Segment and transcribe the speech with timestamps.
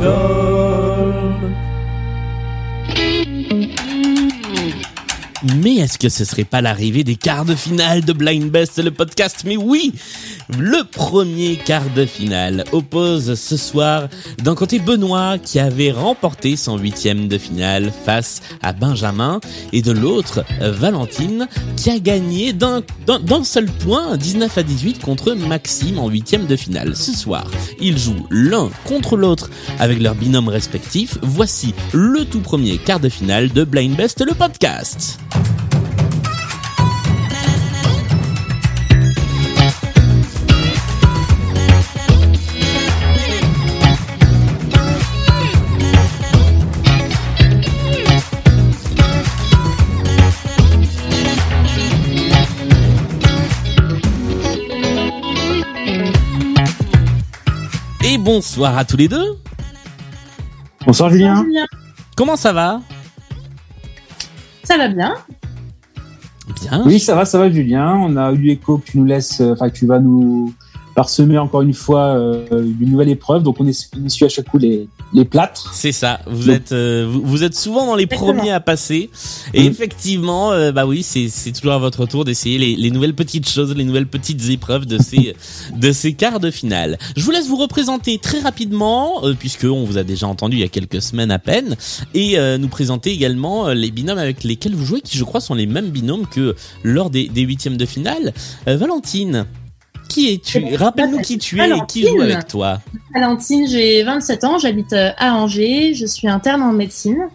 [0.00, 0.47] go.
[5.42, 8.90] Mais est-ce que ce serait pas l'arrivée des quarts de finale de Blind Best, le
[8.90, 9.44] podcast?
[9.46, 9.92] Mais oui
[10.58, 14.08] Le premier quart de finale oppose ce soir
[14.42, 19.40] d'un côté Benoît qui avait remporté son huitième de finale face à Benjamin
[19.72, 21.46] et de l'autre Valentine
[21.76, 22.82] qui a gagné d'un
[23.44, 26.96] seul point 19 à 18 contre Maxime en huitième de finale.
[26.96, 27.48] Ce soir,
[27.80, 31.16] ils jouent l'un contre l'autre avec leurs binômes respectifs.
[31.22, 35.18] Voici le tout premier quart de finale de Blind Best, le podcast.
[58.10, 59.36] Et bonsoir à tous les deux.
[60.86, 61.44] Bonsoir Julien.
[62.16, 62.80] Comment ça va?
[64.64, 65.14] Ça va bien.
[66.62, 66.82] Bien.
[66.86, 67.94] Oui, ça va, ça va Julien.
[67.96, 70.54] On a eu l'écho que tu nous laisses, euh, enfin tu vas nous
[70.94, 72.44] parsemer encore une fois euh,
[72.80, 73.42] une nouvelle épreuve.
[73.42, 75.70] Donc on, est, on essuie à chaque coup les, les plâtres.
[75.74, 76.20] C'est ça.
[76.26, 78.34] Vous Donc- êtes euh, vous, vous êtes souvent dans les Exactement.
[78.34, 79.10] premiers à passer.
[79.54, 79.70] Et Mhm.
[79.70, 83.48] effectivement, euh, bah oui, c'est c'est toujours à votre tour d'essayer les, les nouvelles petites
[83.48, 85.34] choses, les nouvelles petites épreuves de ces
[85.76, 86.98] de ces quarts de finale.
[87.16, 90.60] Je vous laisse vous représenter très rapidement, euh, puisque on vous a déjà entendu il
[90.60, 91.76] y a quelques semaines à peine,
[92.14, 95.40] et euh, nous présenter également euh, les binômes avec lesquels vous jouez, qui je crois
[95.40, 98.32] sont les mêmes binômes que lors des, des huitièmes de finale.
[98.68, 99.46] Euh, Valentine.
[100.08, 100.74] Qui es-tu?
[100.74, 102.36] Rappelle-nous qui tu es et qui joue Valentine.
[102.36, 102.80] avec toi.
[103.14, 107.28] Valentine, j'ai 27 ans, j'habite à Angers, je suis interne en médecine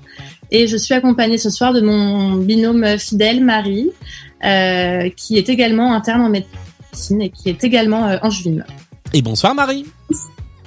[0.52, 3.92] et je suis accompagnée ce soir de mon binôme fidèle, Marie,
[4.44, 8.66] euh, qui est également interne en médecine et qui est également euh, angevine.
[9.14, 9.86] Et bonsoir Marie.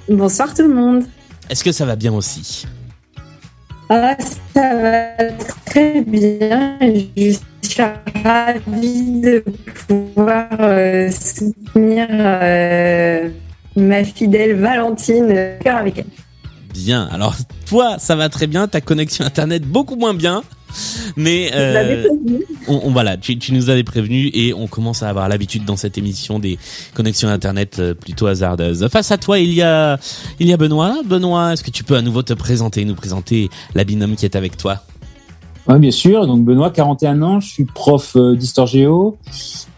[0.08, 1.04] Bonsoir tout le monde.
[1.50, 2.66] Est-ce que ça va bien aussi?
[3.88, 4.16] Ah,
[4.54, 5.32] ça va
[5.66, 6.78] très bien.
[7.16, 7.36] Je
[7.82, 9.44] suis ravie de
[9.88, 13.28] pouvoir euh, soutenir euh,
[13.76, 16.06] ma fidèle Valentine, euh, cœur avec elle.
[16.72, 17.08] Bien.
[17.10, 17.34] Alors
[17.66, 18.68] toi, ça va très bien.
[18.68, 20.42] Ta connexion internet beaucoup moins bien.
[21.16, 22.06] Mais euh,
[22.68, 25.76] on, on- voilà, tu, tu nous avais prévenu et on commence à avoir l'habitude dans
[25.76, 26.58] cette émission des
[26.92, 28.86] connexions internet plutôt hasardeuses.
[28.88, 29.98] Face à toi, il y a
[30.38, 30.98] il y a Benoît.
[31.04, 34.36] Benoît, est-ce que tu peux à nouveau te présenter, nous présenter la binôme qui est
[34.36, 34.82] avec toi?
[35.68, 36.26] Oui, bien sûr.
[36.26, 39.16] Donc Benoît, 41 ans, je suis prof euh, d'histoire géo.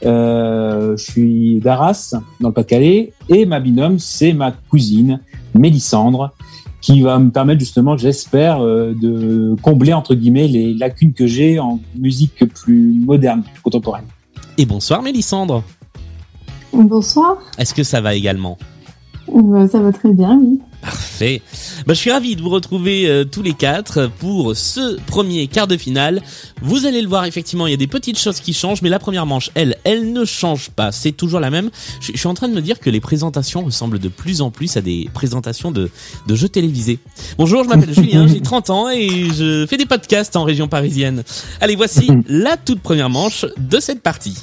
[0.04, 5.20] Euh, je suis d'Arras, dans le Pas-de-Calais, et ma binôme, c'est ma cousine
[5.54, 6.32] Mélissandre,
[6.80, 11.58] qui va me permettre justement, j'espère, euh, de combler entre guillemets les lacunes que j'ai
[11.58, 14.04] en musique plus moderne, plus contemporaine.
[14.58, 15.62] Et bonsoir Mélissandre.
[16.72, 18.58] Bonsoir, Est-ce que ça va également?
[19.70, 20.60] Ça va très bien, oui.
[20.80, 21.42] Parfait.
[21.86, 25.66] Bah, je suis ravi de vous retrouver euh, tous les quatre pour ce premier quart
[25.66, 26.22] de finale.
[26.62, 28.98] Vous allez le voir, effectivement, il y a des petites choses qui changent, mais la
[28.98, 30.92] première manche, elle, elle ne change pas.
[30.92, 31.70] C'est toujours la même.
[32.00, 34.50] Je, je suis en train de me dire que les présentations ressemblent de plus en
[34.50, 35.90] plus à des présentations de,
[36.26, 36.98] de jeux télévisés.
[37.38, 41.24] Bonjour, je m'appelle Julien, j'ai 30 ans et je fais des podcasts en région parisienne.
[41.60, 44.36] Allez, voici la toute première manche de cette partie.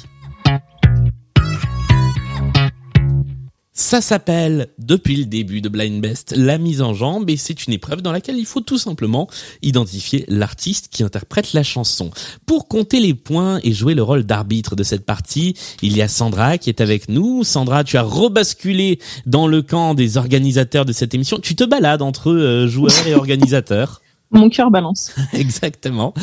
[3.78, 7.74] Ça s'appelle, depuis le début de Blind Best, la mise en jambe et c'est une
[7.74, 9.28] épreuve dans laquelle il faut tout simplement
[9.60, 12.10] identifier l'artiste qui interprète la chanson.
[12.46, 16.08] Pour compter les points et jouer le rôle d'arbitre de cette partie, il y a
[16.08, 17.44] Sandra qui est avec nous.
[17.44, 21.38] Sandra, tu as rebasculé dans le camp des organisateurs de cette émission.
[21.38, 24.00] Tu te balades entre euh, joueurs et organisateurs.
[24.30, 25.14] Mon cœur balance.
[25.34, 26.14] Exactement.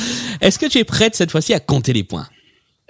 [0.42, 2.28] Est-ce que tu es prête cette fois-ci à compter les points?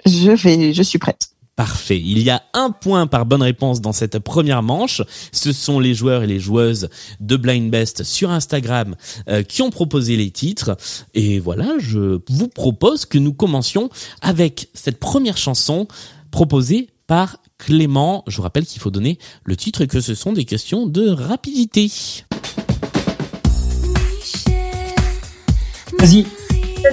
[0.06, 1.33] Je vais, je suis prête.
[1.56, 2.00] Parfait.
[2.00, 5.02] Il y a un point par bonne réponse dans cette première manche.
[5.30, 6.88] Ce sont les joueurs et les joueuses
[7.20, 8.96] de Blind Best sur Instagram
[9.28, 10.76] euh, qui ont proposé les titres.
[11.14, 13.88] Et voilà, je vous propose que nous commencions
[14.20, 15.86] avec cette première chanson
[16.32, 18.24] proposée par Clément.
[18.26, 21.08] Je vous rappelle qu'il faut donner le titre et que ce sont des questions de
[21.08, 21.88] rapidité.
[26.00, 26.26] Vas-y.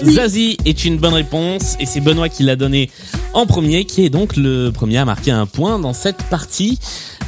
[0.03, 2.89] Zazie est une bonne réponse et c'est Benoît qui l'a donné
[3.33, 6.79] en premier, qui est donc le premier à marquer un point dans cette partie.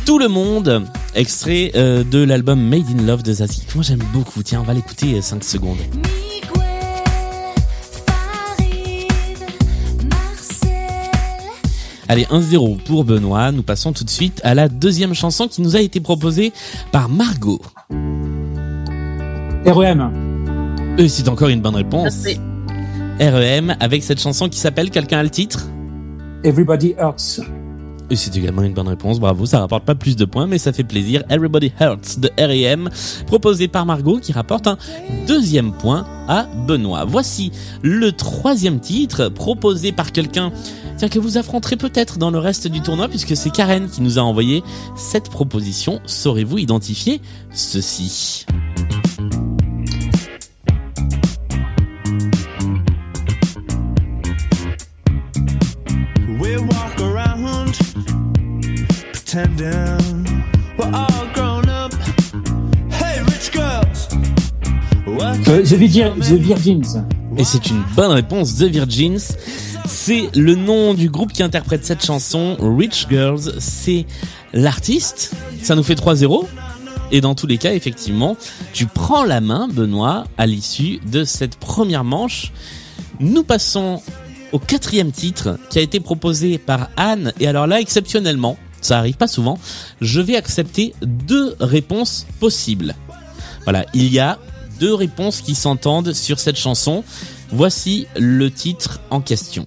[0.06, 0.84] Tout le monde,
[1.16, 3.64] extrait euh, de l'album Made in Love de Zazie.
[3.76, 5.78] Moi j'aime beaucoup, tiens on va l'écouter 5 secondes.
[12.10, 13.52] Allez, 1-0 pour Benoît.
[13.52, 16.52] Nous passons tout de suite à la deuxième chanson qui nous a été proposée
[16.92, 17.62] par Margot.
[19.66, 20.12] REM.
[21.00, 22.24] Euh, c'est encore une bonne réponse.
[22.26, 22.40] Merci.
[23.20, 25.70] REM avec cette chanson qui s'appelle, quelqu'un a le titre
[26.44, 27.42] Everybody Hurts.
[28.10, 30.74] Et c'est également une bonne réponse, bravo, ça rapporte pas plus de points, mais ça
[30.74, 31.24] fait plaisir.
[31.30, 32.90] Everybody Hurts de R.E.M.
[33.26, 34.78] proposé par Margot, qui rapporte un
[35.26, 37.06] deuxième point à Benoît.
[37.06, 37.52] Voici
[37.82, 40.52] le troisième titre, proposé par quelqu'un
[41.12, 44.22] que vous affronterez peut-être dans le reste du tournoi, puisque c'est Karen qui nous a
[44.22, 44.64] envoyé
[44.96, 46.00] cette proposition.
[46.06, 48.46] Saurez-vous identifier ceci?
[65.08, 67.04] What Euh, The, Virgin- The Virgins.
[67.38, 69.36] Et c'est une bonne réponse, The Virgins.
[69.88, 73.54] C'est le nom du groupe qui interprète cette chanson, Rich Girls.
[73.60, 74.06] C'est
[74.54, 75.34] l'artiste.
[75.62, 76.48] Ça nous fait 3-0.
[77.12, 78.38] Et dans tous les cas, effectivement,
[78.72, 82.52] tu prends la main, Benoît, à l'issue de cette première manche.
[83.20, 84.02] Nous passons
[84.52, 87.34] au quatrième titre qui a été proposé par Anne.
[87.40, 89.58] Et alors là, exceptionnellement, ça arrive pas souvent,
[90.02, 92.96] je vais accepter deux réponses possibles.
[93.64, 94.40] Voilà, il y a
[94.80, 97.04] deux réponses qui s'entendent sur cette chanson.
[97.50, 99.66] Voici le titre en question.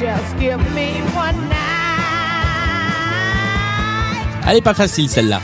[0.00, 1.64] Just give me one night.
[4.46, 5.40] Elle est pas facile celle-là.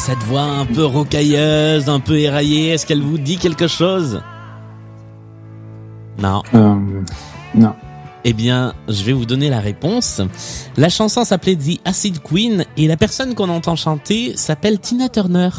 [0.00, 4.22] Cette voix un peu rocailleuse, un peu éraillée, est-ce qu'elle vous dit quelque chose?
[6.18, 6.42] Non.
[6.54, 6.74] Euh,
[7.54, 7.74] non.
[8.24, 10.22] Eh bien, je vais vous donner la réponse.
[10.78, 15.50] La chanson s'appelait The Acid Queen et la personne qu'on entend chanter s'appelle Tina Turner.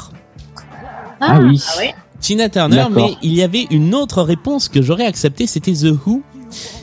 [1.20, 1.62] Ah, oui.
[2.20, 6.24] Tina Turner, mais il y avait une autre réponse que j'aurais acceptée, c'était The Who,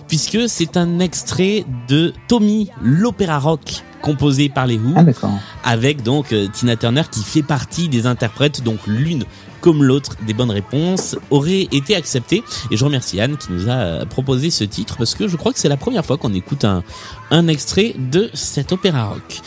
[0.07, 5.29] puisque c'est un extrait de Tommy, l'opéra rock composé par les Who, Ah
[5.65, 9.25] avec donc euh, Tina Turner qui fait partie des interprètes, donc l'une
[9.61, 12.45] comme l'autre des bonnes réponses aurait été acceptée.
[12.71, 15.53] Et je remercie Anne qui nous a euh, proposé ce titre parce que je crois
[15.53, 16.85] que c'est la première fois qu'on écoute un,
[17.31, 19.41] un extrait de cet opéra rock.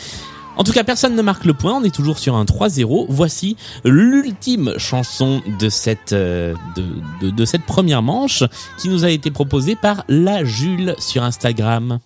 [0.56, 1.72] En tout cas, personne ne marque le point.
[1.74, 3.06] On est toujours sur un 3-0.
[3.08, 6.84] Voici l'ultime chanson de cette euh, de,
[7.26, 8.44] de, de cette première manche
[8.78, 11.98] qui nous a été proposée par la Jules sur Instagram.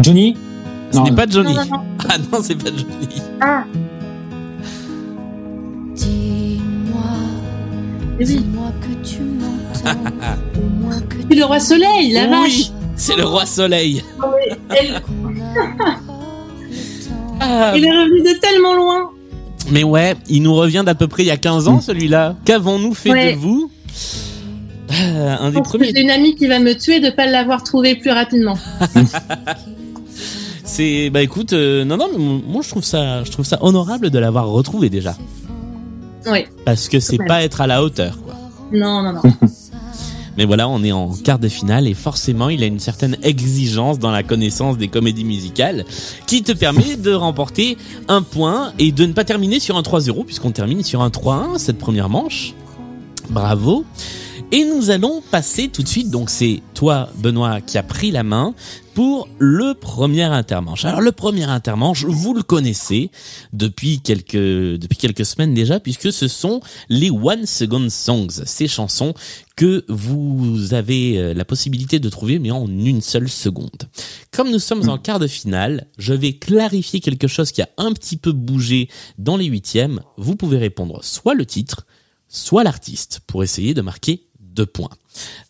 [0.00, 0.36] Johnny
[0.92, 1.54] Ce n'est pas Johnny.
[1.54, 1.84] Non, non, non.
[2.10, 3.08] Ah non, c'est pas Johnny.
[3.40, 3.64] Ah,
[5.94, 7.02] Dis-moi,
[8.18, 8.24] oui.
[8.24, 10.00] dis-moi que tu m'entends,
[10.56, 12.70] au moins que Puis le roi soleil, la oui, vache.
[12.98, 14.04] C'est le roi Soleil.
[14.70, 15.00] Elle-.
[17.40, 19.10] Ah, il est revenu de tellement loin.
[19.70, 22.34] mais ouais, il nous revient d'à peu près il y a 15 ans celui-là.
[22.44, 23.32] Qu'avons-nous fait Ouais.
[23.34, 23.70] de vous
[24.92, 25.92] Euh, Un des premiers.
[25.94, 28.58] j'ai une amie qui va me tuer de pas l'avoir trouvé plus rapidement.
[30.64, 34.10] C'est bah écoute, euh, non non, mais moi je trouve ça, je trouve ça honorable
[34.10, 35.16] de l'avoir retrouvé déjà,
[36.26, 36.44] Oui.
[36.64, 38.18] parce que c'est pas être à la hauteur.
[38.22, 38.34] Quoi.
[38.72, 39.22] Non, non, non.
[40.38, 43.98] Mais voilà, on est en quart de finale et forcément, il a une certaine exigence
[43.98, 45.84] dans la connaissance des comédies musicales
[46.28, 47.76] qui te permet de remporter
[48.06, 51.58] un point et de ne pas terminer sur un 3-0 puisqu'on termine sur un 3-1
[51.58, 52.54] cette première manche.
[53.30, 53.84] Bravo.
[54.50, 58.22] Et nous allons passer tout de suite, donc c'est toi Benoît qui a pris la
[58.22, 58.54] main
[58.94, 60.86] pour le premier intermanche.
[60.86, 63.10] Alors le premier intermanche, vous le connaissez
[63.52, 69.12] depuis quelques depuis quelques semaines déjà puisque ce sont les One Second Songs, ces chansons
[69.54, 73.90] que vous avez euh, la possibilité de trouver mais en une seule seconde.
[74.32, 77.92] Comme nous sommes en quart de finale, je vais clarifier quelque chose qui a un
[77.92, 78.88] petit peu bougé
[79.18, 80.00] dans les huitièmes.
[80.16, 81.86] Vous pouvez répondre soit le titre,
[82.28, 84.27] soit l'artiste pour essayer de marquer
[84.58, 84.90] deux points.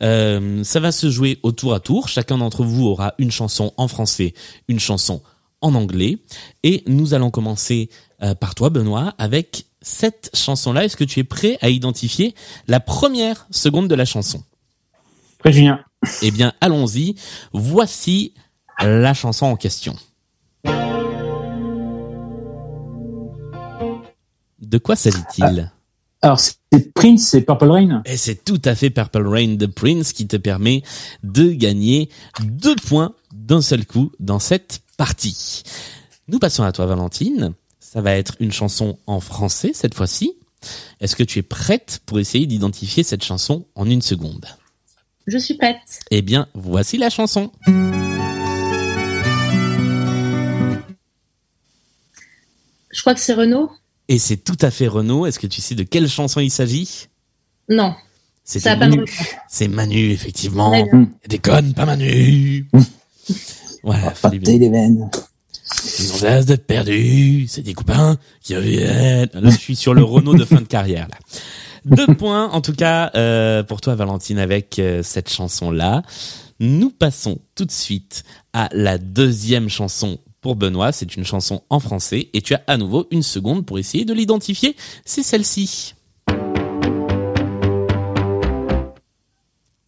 [0.03, 2.09] Euh, ça va se jouer au tour à tour.
[2.09, 4.35] Chacun d'entre vous aura une chanson en français,
[4.69, 5.23] une chanson
[5.62, 6.19] en anglais.
[6.62, 7.88] Et nous allons commencer
[8.23, 10.85] euh, par toi, Benoît, avec cette chanson-là.
[10.85, 12.35] Est-ce que tu es prêt à identifier
[12.67, 14.43] la première seconde de la chanson?
[15.38, 15.81] Après Julien.
[16.23, 17.15] Eh bien, allons-y.
[17.53, 18.35] Voici
[18.79, 19.97] la chanson en question.
[24.61, 25.73] De quoi s'agit-il?
[26.21, 28.03] Alors, c'est Prince, c'est Purple Rain.
[28.05, 30.83] Et c'est tout à fait Purple Rain de Prince qui te permet
[31.23, 32.09] de gagner
[32.41, 35.63] deux points d'un seul coup dans cette partie.
[36.27, 37.55] Nous passons à toi, Valentine.
[37.79, 40.35] Ça va être une chanson en français cette fois-ci.
[41.01, 44.47] Est-ce que tu es prête pour essayer d'identifier cette chanson en une seconde?
[45.29, 46.01] Je suis prête.
[46.11, 47.53] Eh bien, voici la chanson.
[52.91, 53.71] Je crois que c'est Renaud.
[54.09, 55.27] Et c'est tout à fait Renaud.
[55.27, 57.09] Est-ce que tu sais de quelle chanson il s'agit?
[57.69, 57.95] Non.
[58.45, 59.05] C'est Manu.
[59.49, 60.71] C'est Manu, effectivement.
[60.71, 61.09] Bien.
[61.29, 62.67] Déconne, pas Manu.
[63.83, 64.47] voilà, Pas Philippe.
[64.47, 65.11] les veines.
[65.99, 67.47] Ils ont l'air d'être perdus.
[67.49, 69.29] C'est des copains qui reviennent.
[69.35, 71.09] Là, je suis sur le Renault de fin de carrière.
[71.09, 71.19] Là.
[71.85, 76.03] Deux points, en tout cas, euh, pour toi, Valentine, avec euh, cette chanson-là.
[76.59, 78.25] Nous passons tout de suite
[78.55, 80.92] à la deuxième chanson pour Benoît.
[80.92, 84.12] C'est une chanson en français et tu as à nouveau une seconde pour essayer de
[84.12, 84.76] l'identifier.
[85.04, 85.95] C'est celle-ci.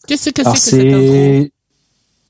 [0.07, 1.49] Qu'est-ce que c'est que cette intro?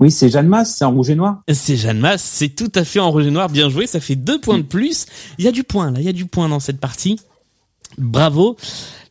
[0.01, 1.43] Oui, c'est Jeanne Masse, c'est en rouge et noir.
[1.53, 4.17] C'est Jeanne Masse, c'est tout à fait en rouge et noir, bien joué, ça fait
[4.17, 5.07] deux points de plus.
[5.39, 7.21] Il y a du point là, il y a du point dans cette partie.
[7.99, 8.57] Bravo.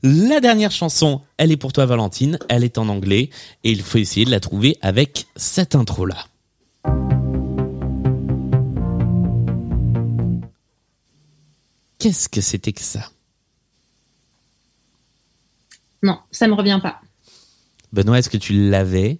[0.01, 3.29] La dernière chanson, elle est pour toi Valentine, elle est en anglais
[3.63, 6.28] et il faut essayer de la trouver avec cette intro là.
[11.99, 13.11] Qu'est-ce que c'était que ça?
[16.01, 17.01] Non, ça me revient pas.
[17.91, 19.19] Benoît, est-ce que tu l'avais?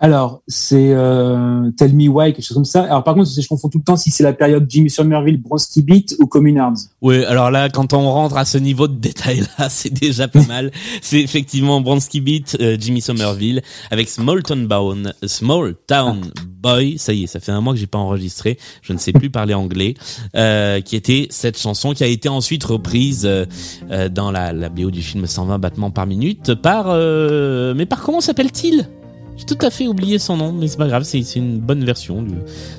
[0.00, 2.82] Alors, c'est euh, Tell Me Why, quelque chose comme ça.
[2.84, 5.82] Alors, par contre, je confonds tout le temps si c'est la période Jimmy Somerville, Bronski
[5.82, 6.74] Beat ou Communards.
[7.00, 10.72] Oui, alors là, quand on rentre à ce niveau de détail-là, c'est déjà pas mal.
[11.00, 16.20] C'est effectivement Bronski Beat, euh, Jimmy Somerville, avec Small Town Bound, Small Town
[16.60, 16.98] Boy.
[16.98, 18.58] Ça y est, ça fait un mois que j'ai pas enregistré.
[18.82, 19.94] Je ne sais plus parler anglais.
[20.36, 23.46] euh, qui était cette chanson qui a été ensuite reprise euh,
[23.90, 28.02] euh, dans la, la BO du film 120 battements par minute par, euh, mais par
[28.02, 28.88] comment s'appelle-t-il?
[29.36, 31.02] J'ai tout à fait oublié son nom, mais c'est pas grave.
[31.04, 32.34] C'est une bonne version du-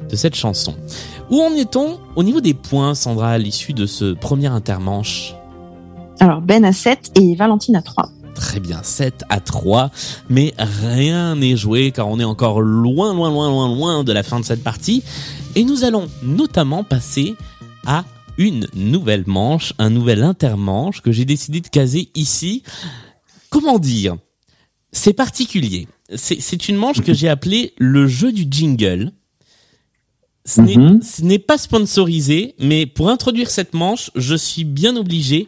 [0.09, 0.73] de cette chanson.
[1.29, 5.35] Où en est-on au niveau des points, Sandra, à l'issue de ce premier intermanche?
[6.19, 8.09] Alors, Ben à 7 et Valentine à 3.
[8.35, 9.91] Très bien, 7 à 3,
[10.29, 14.23] mais rien n'est joué car on est encore loin, loin, loin, loin, loin de la
[14.23, 15.03] fin de cette partie.
[15.55, 17.35] Et nous allons notamment passer
[17.85, 18.03] à
[18.37, 22.63] une nouvelle manche, un nouvel intermanche que j'ai décidé de caser ici.
[23.49, 24.17] Comment dire?
[24.95, 25.87] C'est particulier.
[26.15, 29.11] C'est une manche que j'ai appelée le jeu du jingle.
[30.45, 31.01] Ce n'est- Mhm.
[31.01, 35.47] ce n'est pas sponsorisé, mais pour introduire cette manche, je suis bien obligé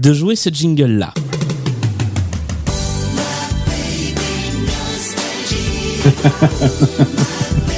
[0.00, 1.14] de jouer ce jingle-là.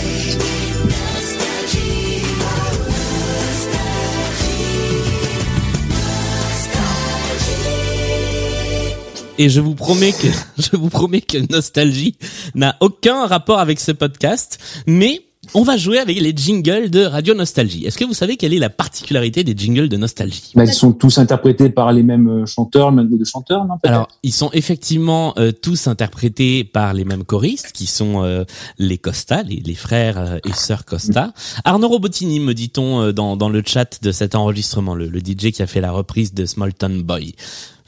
[9.41, 10.29] Et je vous promets que
[10.59, 12.15] je vous promets que nostalgie
[12.55, 15.23] n'a aucun rapport avec ce podcast, mais
[15.55, 17.87] on va jouer avec les jingles de Radio Nostalgie.
[17.87, 20.53] Est-ce que vous savez quelle est la particularité des jingles de Nostalgie?
[20.55, 23.77] Bah, ils sont tous interprétés par les mêmes euh, chanteurs, le même de chanteurs, non
[23.85, 28.45] Alors, ils sont effectivement euh, tous interprétés par les mêmes choristes, qui sont euh,
[28.79, 31.33] les Costa, les, les frères euh, et sœurs Costa.
[31.65, 35.63] Arnaud Robotini, me dit-on dans, dans le chat de cet enregistrement, le, le DJ qui
[35.63, 37.35] a fait la reprise de Small Town Boy.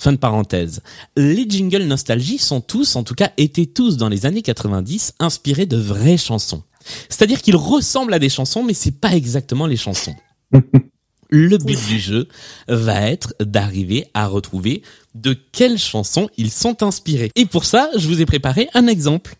[0.02, 0.80] Fin de parenthèse.
[1.16, 5.64] Les jingles nostalgie sont tous, en tout cas étaient tous dans les années 90, inspirés
[5.64, 6.64] de vraies chansons.
[7.09, 10.16] C'est-à-dire qu'ils ressemblent à des chansons, mais c'est pas exactement les chansons.
[11.30, 12.26] Le but du jeu
[12.66, 14.82] va être d'arriver à retrouver
[15.14, 17.30] de quelles chansons ils sont inspirés.
[17.37, 19.37] Et pour ça, je vous ai préparé un exemple.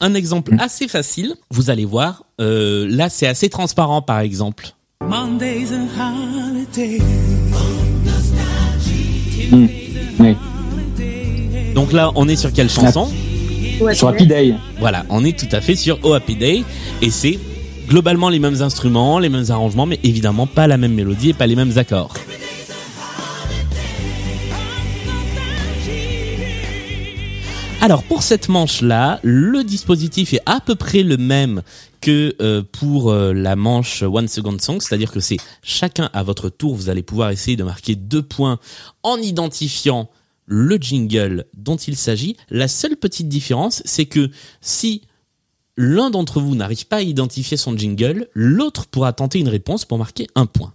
[0.00, 1.36] Un exemple assez facile.
[1.50, 4.74] Vous allez voir, euh, là c'est assez transparent par exemple.
[5.08, 6.98] Monday's a holiday.
[10.20, 10.36] Oui.
[11.74, 13.08] Donc là, on est sur quelle chanson
[13.80, 14.54] Ouais, Sur Happy Day.
[14.78, 16.62] Voilà, on est tout à fait sur Oh Happy Day
[17.00, 17.38] et c'est
[17.88, 21.46] globalement les mêmes instruments, les mêmes arrangements, mais évidemment pas la même mélodie et pas
[21.46, 22.12] les mêmes accords.
[27.82, 31.62] Alors pour cette manche-là, le dispositif est à peu près le même
[32.02, 36.50] que euh, pour euh, la manche One Second Song, c'est-à-dire que c'est chacun à votre
[36.50, 38.58] tour, vous allez pouvoir essayer de marquer deux points
[39.02, 40.10] en identifiant
[40.44, 42.36] le jingle dont il s'agit.
[42.50, 44.28] La seule petite différence, c'est que
[44.60, 45.00] si
[45.78, 49.96] l'un d'entre vous n'arrive pas à identifier son jingle, l'autre pourra tenter une réponse pour
[49.96, 50.74] marquer un point.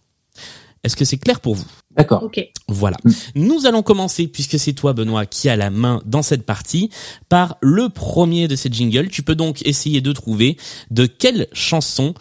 [0.83, 1.67] Est-ce que c'est clair pour vous?
[1.95, 2.23] D'accord.
[2.23, 2.39] Ok.
[2.67, 2.97] voilà.
[3.35, 6.89] Nous allons commencer, puisque c'est toi, Benoît, qui a la main dans cette partie,
[7.29, 9.09] par le premier de ces jingles.
[9.09, 10.57] Tu peux donc essayer de trouver
[10.91, 12.13] de quelle chanson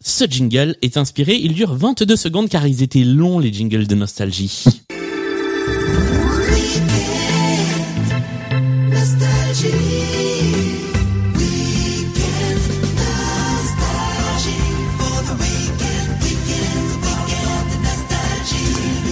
[0.00, 1.34] ce jingle est inspiré.
[1.34, 4.64] Il dure 22 secondes car ils étaient longs, les jingles de nostalgie.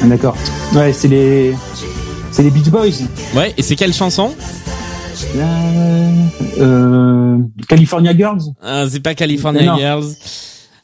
[0.09, 0.37] D'accord.
[0.75, 1.55] Ouais, c'est les,
[2.31, 3.05] c'est les Beach Boys.
[3.35, 4.35] Ouais, et c'est quelle chanson
[5.37, 6.11] Euh,
[6.59, 7.39] euh,
[7.69, 8.41] California Girls.
[8.63, 9.77] Ah, C'est pas California Non.
[9.77, 10.07] Girls.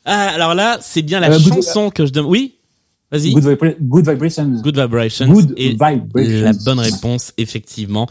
[0.04, 2.30] Ah, alors là, c'est bien la Euh, Good- chanson que je demande.
[2.30, 2.54] Oui
[3.12, 3.32] Vas-y.
[3.32, 4.60] Good, Vibra- Good Vibrations.
[4.62, 5.26] Good Vibrations.
[5.28, 6.42] Good et Vibrations.
[6.42, 8.08] la bonne réponse, effectivement,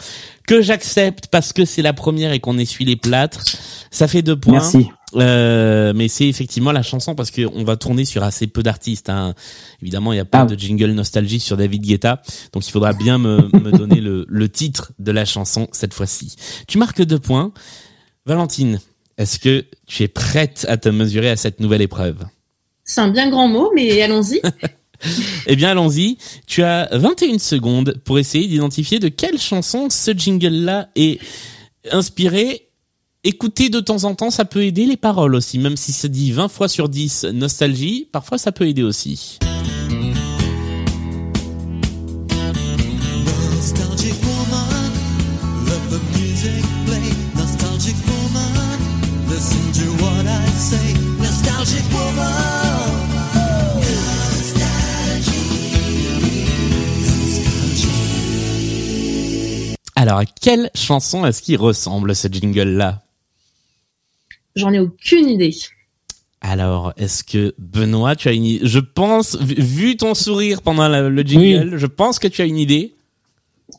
[0.48, 3.44] que j'accepte parce que c'est la première et qu'on essuie les plâtres.
[3.92, 4.54] Ça fait deux points.
[4.54, 4.88] Merci.
[5.16, 9.10] Euh, mais c'est effectivement la chanson parce que on va tourner sur assez peu d'artistes.
[9.10, 9.34] Hein.
[9.82, 10.46] Évidemment, il n'y a pas Ah.
[10.46, 14.50] de jingle nostalgie sur David Guetta, donc il faudra bien me, me donner le, le
[14.50, 16.36] titre de la chanson cette fois-ci.
[16.68, 17.52] Tu marques deux points.
[18.26, 18.80] Valentine,
[19.18, 22.26] est-ce que tu es prête à te mesurer à cette nouvelle épreuve?
[22.84, 24.42] C'est un bien grand mot, mais allons-y.
[25.48, 26.18] Eh bien, allons-y.
[26.48, 31.20] Tu as 21 secondes pour essayer d'identifier de quelle chanson ce jingle-là est
[31.92, 32.70] inspiré.
[33.26, 35.58] Écouter de temps en temps, ça peut aider les paroles aussi.
[35.58, 39.40] Même si ça dit 20 fois sur 10 nostalgie, parfois ça peut aider aussi.
[59.96, 63.03] Alors, à quelle chanson est-ce qu'il ressemble ce jingle-là?
[64.56, 65.56] J'en ai aucune idée.
[66.42, 71.10] Alors, est-ce que Benoît, tu as une idée Je pense, vu- ton sourire pendant la-
[71.10, 72.94] le jingle, je pense que tu as une idée.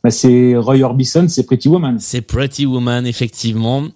[0.02, 1.98] Bah, c'est Roy Orbison, c'est Pretty Woman.
[2.00, 3.86] C'est Pretty Woman, effectivement.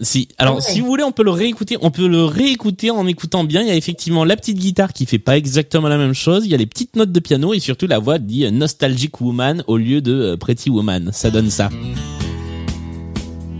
[0.00, 0.60] Si, alors, Ouais.
[0.60, 1.76] si vous voulez, on peut le réécouter.
[1.80, 3.62] On peut le réécouter en écoutant bien.
[3.62, 6.44] Il y a effectivement la petite guitare qui fait pas exactement la même chose.
[6.44, 9.64] Il y a les petites notes de piano et surtout la voix dit Nostalgic Woman
[9.66, 11.10] au lieu de euh, Pretty Woman.
[11.12, 11.70] Ça donne ça.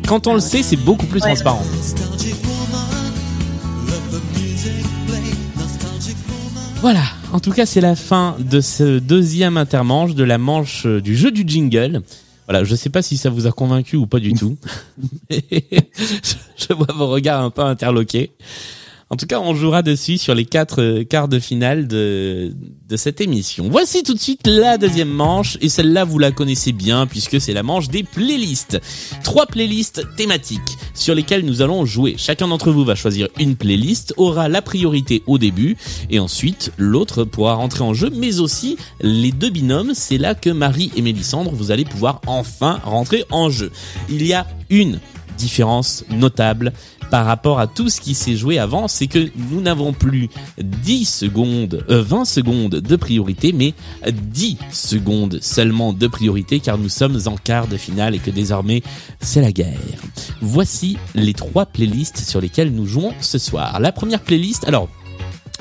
[0.07, 1.27] Quand on le sait, c'est beaucoup plus Ouais.
[1.29, 1.63] transparent.
[6.81, 7.03] Voilà.
[7.33, 11.17] En tout cas, c'est la fin de ce deuxième intermanche de la manche euh, du
[11.17, 12.03] jeu du jingle.
[12.47, 14.57] Voilà, je sais pas si ça vous a convaincu ou pas du tout.
[15.29, 15.37] je
[16.57, 18.31] je vois vos regards un peu interloqués.
[19.11, 22.55] En tout cas, on jouera dessus sur les quatre euh, quarts de finale de,
[22.87, 23.71] de cette émission.
[23.71, 27.55] Voici tout de suite la deuxième manche, et celle-là, vous la connaissez bien, puisque c'est
[27.55, 28.79] la manche des playlists.
[29.25, 32.16] Trois playlists thématiques sur lesquelles nous allons jouer.
[32.18, 35.79] Chacun d'entre vous va choisir une playlist, aura la priorité au début,
[36.11, 39.92] et ensuite, l'autre pourra rentrer en jeu, mais aussi les deux binômes.
[39.94, 43.73] C'est là que Marie et Mélissandre, vous allez pouvoir enfin rentrer en jeu.
[44.11, 45.01] Il y a une
[45.38, 46.72] différence notable
[47.11, 51.05] par rapport à tout ce qui s'est joué avant, c'est que nous n'avons plus 10
[51.07, 53.72] secondes, euh, 20 secondes de priorité, mais
[54.11, 58.83] 10 secondes seulement de priorité car nous sommes en quart de finale et que désormais
[59.20, 59.79] c'est la guerre.
[60.42, 63.81] Voici les trois playlists sur lesquelles nous jouons ce soir.
[63.81, 64.88] La première playlist, alors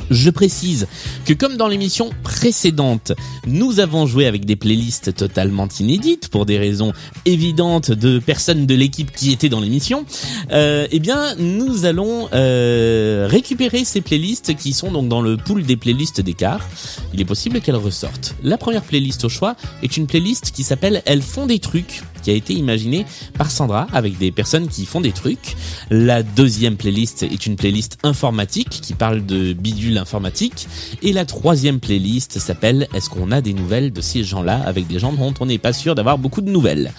[0.10, 0.88] je précise
[1.25, 3.13] que comme dans l'émission précédente,
[3.45, 6.93] nous avons joué avec des playlists totalement inédites pour des raisons
[7.25, 10.05] évidentes de personnes de l'équipe qui étaient dans l'émission.
[10.51, 15.63] Euh, eh bien, nous allons euh, récupérer ces playlists qui sont donc dans le pool
[15.63, 16.67] des playlists d'écart.
[17.13, 18.36] Il est possible qu'elles ressortent.
[18.43, 22.31] La première playlist au choix est une playlist qui s'appelle Elles font des trucs, qui
[22.31, 23.05] a été imaginée
[23.37, 25.55] par Sandra avec des personnes qui font des trucs.
[25.89, 30.67] La deuxième playlist est une playlist informatique qui parle de bidule informatique.
[31.01, 34.99] Et la troisième playlist s'appelle Est-ce qu'on a des nouvelles de ces gens-là avec des
[34.99, 36.91] gens dont on n'est pas sûr d'avoir beaucoup de nouvelles?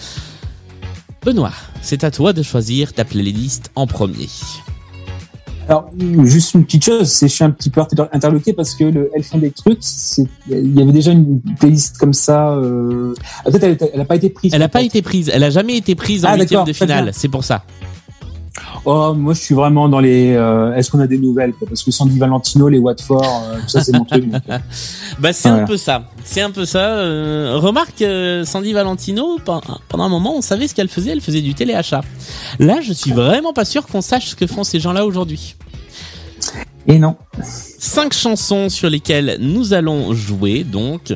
[1.22, 4.28] Benoît, c'est à toi de choisir ta playlist en premier.
[5.68, 5.90] Alors,
[6.24, 9.22] juste une petite chose, c'est je suis un petit peu interloqué parce que le Elles
[9.22, 9.78] font des trucs,
[10.48, 12.52] il y avait déjà une playlist comme ça.
[12.52, 13.12] Euh...
[13.44, 14.52] ah, Peut-être elle, était- elle a pas été prise.
[14.54, 17.10] Elle n'a pas été prise, elle a jamais été prise en Ah, huitième de finale,
[17.12, 17.64] c'est pour ça.
[18.84, 20.34] Oh, moi, je suis vraiment dans les.
[20.34, 21.68] euh, Est-ce qu'on a des nouvelles quoi?
[21.68, 24.28] Parce que Sandy Valentino, les Watford, euh, tout ça, c'est mon truc.
[24.30, 24.58] donc, euh.
[25.18, 26.84] Bah c'est un peu ça, c'est un peu ça.
[26.84, 31.20] Euh, remarque, euh, Sandy Valentino, pen- pendant un moment, on savait ce qu'elle faisait, elle
[31.20, 32.02] faisait du téléachat.
[32.58, 35.56] Là, je suis vraiment pas sûr qu'on sache ce que font ces gens-là aujourd'hui.
[36.86, 37.16] Et non.
[37.42, 41.14] Cinq chansons sur lesquelles nous allons jouer, donc.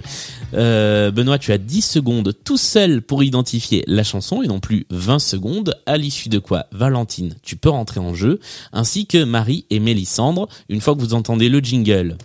[0.55, 4.87] Euh, Benoît, tu as 10 secondes tout seul pour identifier la chanson et non plus
[4.91, 8.39] 20 secondes, à l'issue de quoi, Valentine, tu peux rentrer en jeu,
[8.73, 12.19] ainsi que Marie et Mélissandre, une fois que vous entendez le jingle.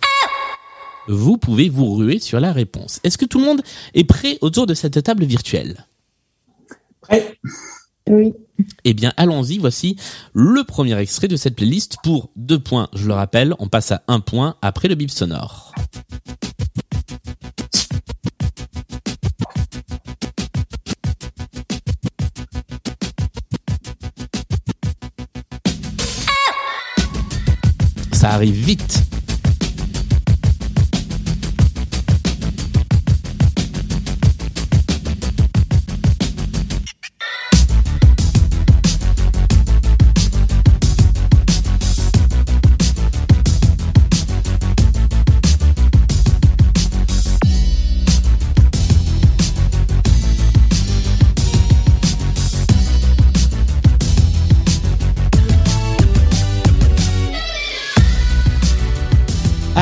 [1.08, 3.00] Vous pouvez vous ruer sur la réponse.
[3.02, 3.62] Est-ce que tout le monde
[3.94, 5.86] est prêt autour de cette table virtuelle?
[7.00, 7.38] Prêt
[8.10, 8.34] Oui.
[8.84, 9.58] Eh bien, allons-y.
[9.58, 9.96] Voici
[10.34, 12.88] le premier extrait de cette playlist pour deux points.
[12.94, 15.72] Je le rappelle, on passe à un point après le bip sonore.
[28.12, 29.07] Ça arrive vite.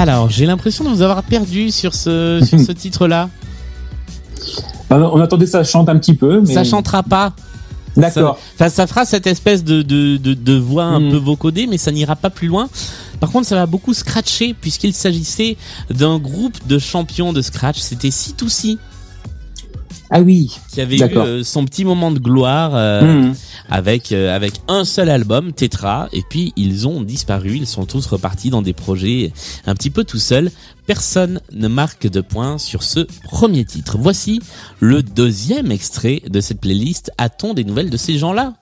[0.09, 3.29] Alors, j'ai l'impression de vous avoir perdu sur ce, sur ce titre-là.
[4.89, 7.33] Bah, on attendait que ça chante un petit peu, mais Ça chantera pas.
[7.97, 8.39] d'accord.
[8.59, 11.11] Ça, ça fera cette espèce de, de, de, de voix un Mm.
[11.11, 12.69] peu vocodée, mais ça n'ira pas plus loin.
[13.19, 15.57] Par contre, ça va beaucoup scratcher puisqu'il s'agissait
[15.91, 17.79] d'un groupe de champions de scratch.
[17.79, 18.79] C'était C2C
[20.11, 20.57] Ah oui.
[20.73, 23.35] qui avait eu euh, son petit moment de gloire euh, Mhm.
[23.69, 27.57] avec euh, avec un seul album, Tetra, et puis ils ont disparu.
[27.57, 29.33] Ils sont tous repartis dans des projets
[29.67, 30.51] un petit peu tout seuls.
[30.87, 33.97] Personne ne marque de points sur ce premier titre.
[33.99, 34.41] Voici
[34.79, 37.11] le deuxième extrait de cette playlist.
[37.19, 38.55] A-t-on des nouvelles de ces gens-là?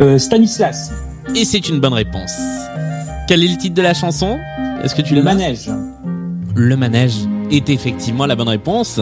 [0.00, 0.92] Euh, Stanislas,
[1.34, 2.32] Et c'est une bonne réponse.
[3.26, 4.38] Quel est le titre de la chanson?
[4.84, 5.68] Est-ce que tu le l'as manège.
[6.54, 7.16] Le manège
[7.50, 9.00] est effectivement la bonne réponse.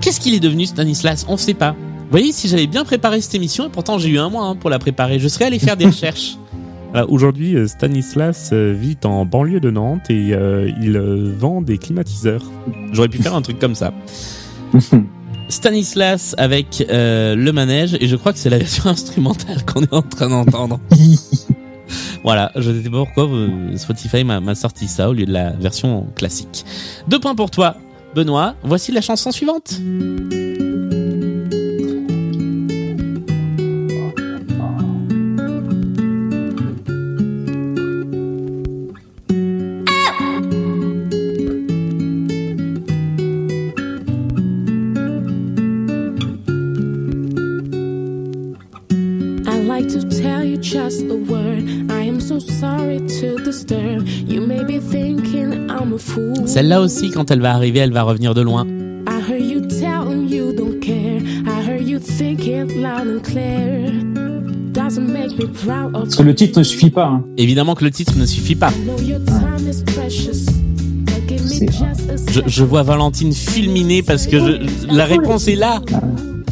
[0.00, 1.24] Qu'est-ce qu'il est devenu Stanislas?
[1.28, 1.72] On ne sait pas.
[1.72, 4.56] Vous voyez, si j'avais bien préparé cette émission, et pourtant j'ai eu un mois hein,
[4.56, 6.36] pour la préparer, je serais allé faire des recherches.
[7.08, 10.98] Aujourd'hui, euh, Stanislas euh, vit en banlieue de Nantes et euh, il
[11.38, 12.42] vend des climatiseurs.
[12.92, 13.94] J'aurais pu faire un truc comme ça.
[15.48, 19.92] Stanislas avec euh, le manège, et je crois que c'est la version instrumentale qu'on est
[19.92, 20.80] en train d'entendre.
[22.24, 25.32] Voilà, je ne sais pas pourquoi euh, Spotify m'a m'a sorti ça au lieu de
[25.32, 26.64] la version classique.
[27.08, 27.76] Deux points pour toi,
[28.14, 28.54] Benoît.
[28.62, 29.80] Voici la chanson suivante.
[56.52, 58.66] Celle-là aussi, quand elle va arriver, elle va revenir de loin.
[59.08, 61.22] I heard you telling you don't care.
[61.46, 63.90] I heard you thinking loud and clear.
[64.74, 67.06] Doesn't make me proud of Parce que le titre ne suffit pas.
[67.06, 67.24] hein.
[67.38, 68.70] Évidemment que le titre ne suffit pas.
[72.46, 75.80] Je, vois Valentine fulminer parce que je- la réponse est là.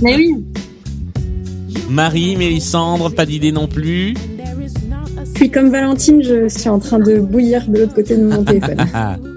[0.00, 0.34] Mais oui,
[1.90, 4.14] Marie, Mélissandre, pas d'idée non plus.
[5.34, 8.78] Puis comme Valentine, je suis en train de bouillir de l'autre côté de mon téléphone.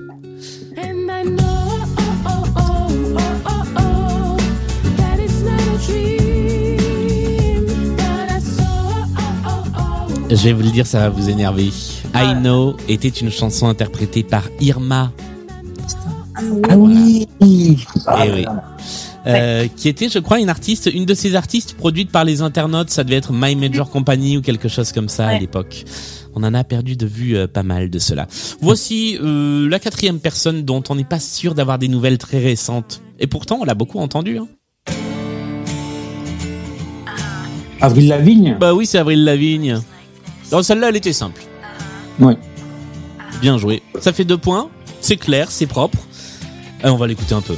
[10.35, 11.69] je vais vous le dire, ça va vous énerver.
[12.15, 15.11] I Know était une chanson interprétée par Irma,
[16.69, 17.27] Ah oui.
[17.41, 18.45] Eh oui.
[19.25, 22.89] Euh, qui était, je crois, une artiste, une de ces artistes produites par les internautes.
[22.89, 25.85] Ça devait être My Major Company ou quelque chose comme ça à l'époque.
[26.35, 28.27] On en a perdu de vue euh, pas mal de cela.
[28.59, 33.01] Voici euh, la quatrième personne dont on n'est pas sûr d'avoir des nouvelles très récentes.
[33.19, 34.39] Et pourtant, on l'a beaucoup entendu.
[34.39, 34.47] Hein.
[37.79, 38.57] Avril Lavigne.
[38.59, 39.79] Bah oui, c'est Avril Lavigne.
[40.53, 41.41] Non, celle-là, elle était simple.
[42.19, 42.37] Ouais.
[43.41, 43.81] Bien joué.
[43.99, 44.69] Ça fait deux points.
[45.01, 45.97] C'est clair, c'est propre.
[46.83, 47.55] Et on va l'écouter un peu.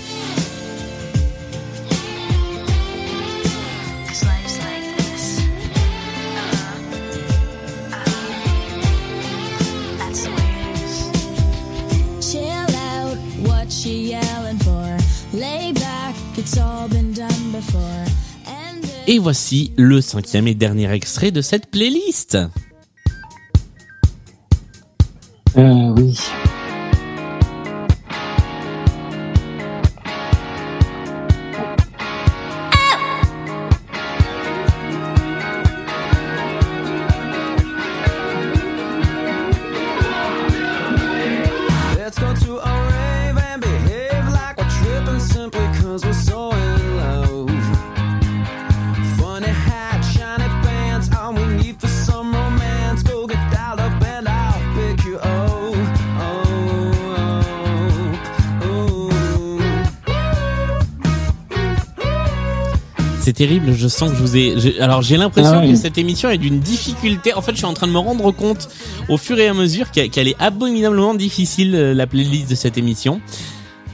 [19.08, 22.38] Et voici le cinquième et dernier extrait de cette playlist.
[25.57, 26.13] Euh, oui.
[63.25, 64.79] C'est terrible, je sens que je vous ai...
[64.79, 65.71] Alors j'ai l'impression Ah ouais.
[65.71, 67.33] que cette émission est d'une difficulté.
[67.33, 68.69] En fait, je suis en train de me rendre compte
[69.09, 73.21] au fur et à mesure qu'elle est abominablement difficile, euh, la playlist de cette émission.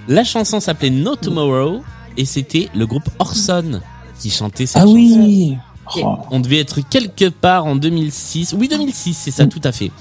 [0.10, 1.82] La chanson s'appelait No Tomorrow
[2.18, 3.80] et c'était le groupe Orson
[4.20, 4.96] qui chantait cette Ah chanson.
[4.96, 5.56] oui.
[5.96, 6.18] Oh.
[6.30, 8.54] On devait être quelque part en 2006.
[8.60, 9.92] Oui, 2006, c'est ça, tout à fait.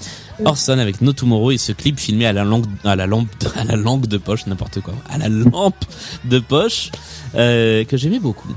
[0.44, 3.62] Orson avec No Tomorrow et ce clip filmé à la langue, à la lampe, à
[3.62, 5.84] la langue de poche, n'importe quoi, à la lampe
[6.24, 6.90] de poche,
[7.36, 8.48] euh, que j'aimais beaucoup.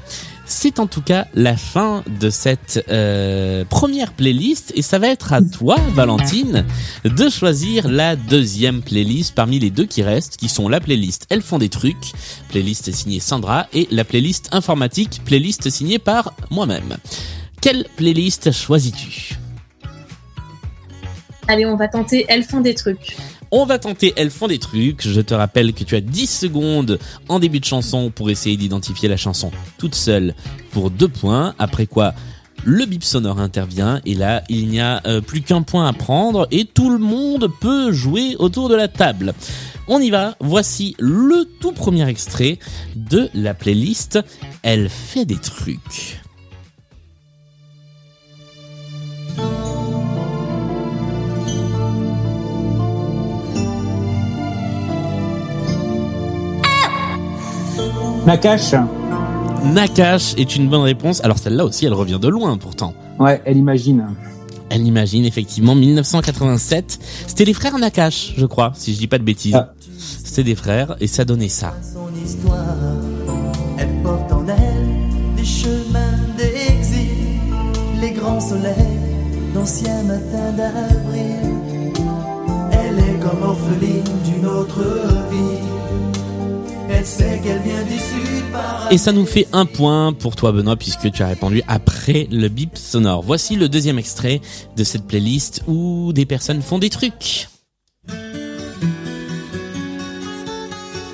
[0.45, 5.32] C'est en tout cas la fin de cette euh, première playlist et ça va être
[5.32, 6.65] à toi, Valentine,
[7.06, 11.41] de choisir la deuxième playlist parmi les deux qui restent, qui sont la playlist Elles
[11.41, 12.12] font des trucs,
[12.49, 16.97] playlist signée Sandra, et la playlist informatique, playlist signée par moi-même.
[17.62, 19.36] Quelle playlist choisis-tu?
[21.47, 23.15] Allez, on va tenter Elles font des trucs.
[23.55, 25.07] On va tenter Elles font des trucs.
[25.07, 26.97] Je te rappelle que tu as 10 secondes
[27.29, 30.33] en début de chanson pour essayer d'identifier la chanson toute seule
[30.71, 31.53] pour deux points.
[31.59, 32.15] Après quoi,
[32.65, 36.47] le bip sonore intervient et là, il n'y a euh, plus qu'un point à prendre
[36.49, 39.35] et tout le monde peut jouer autour de la table.
[39.87, 40.35] On y va.
[40.39, 42.57] Voici le tout premier extrait
[42.95, 44.19] de la playlist
[44.63, 46.23] Elle fait des trucs.
[58.25, 58.73] Nakash.
[59.65, 61.21] Nakash est une bonne réponse.
[61.25, 62.93] Alors celle-là aussi, elle revient de loin pourtant.
[63.19, 64.07] Ouais, elle imagine.
[64.69, 66.99] Elle imagine effectivement 1987.
[67.27, 69.62] C'était les frères Nakash, je crois, si je dis pas de bêtises.
[69.97, 71.73] C'était des frères et ça donnait ça.
[71.81, 72.77] son histoire.
[73.77, 77.09] Elle porte en elle des chemins d'exil,
[78.01, 78.73] les grands soleils
[79.53, 81.51] d'anciens matins d'avril.
[82.71, 84.81] Elle est comme orpheline d'une autre
[85.29, 85.72] vie.
[88.91, 92.47] Et ça nous fait un point pour toi Benoît puisque tu as répondu après le
[92.49, 93.23] bip sonore.
[93.23, 94.41] Voici le deuxième extrait
[94.75, 97.47] de cette playlist où des personnes font des trucs.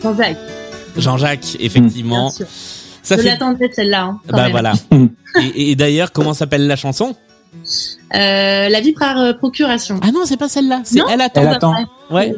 [0.03, 0.37] Jean-Jacques.
[0.97, 2.27] Jean-Jacques, effectivement.
[2.29, 2.47] Bien sûr.
[3.03, 4.03] Ça je fait- l'attendais celle-là.
[4.03, 4.51] hein, Bah même.
[4.51, 4.73] voilà.
[5.55, 7.15] Et, et d'ailleurs, comment s'appelle la chanson?
[8.15, 9.99] Euh, la vie par euh, procuration.
[10.03, 10.81] Ah non, c'est pas celle-là.
[10.83, 11.41] C'est Elle attend.
[11.41, 11.75] Elle attend.
[12.09, 12.35] Ouais.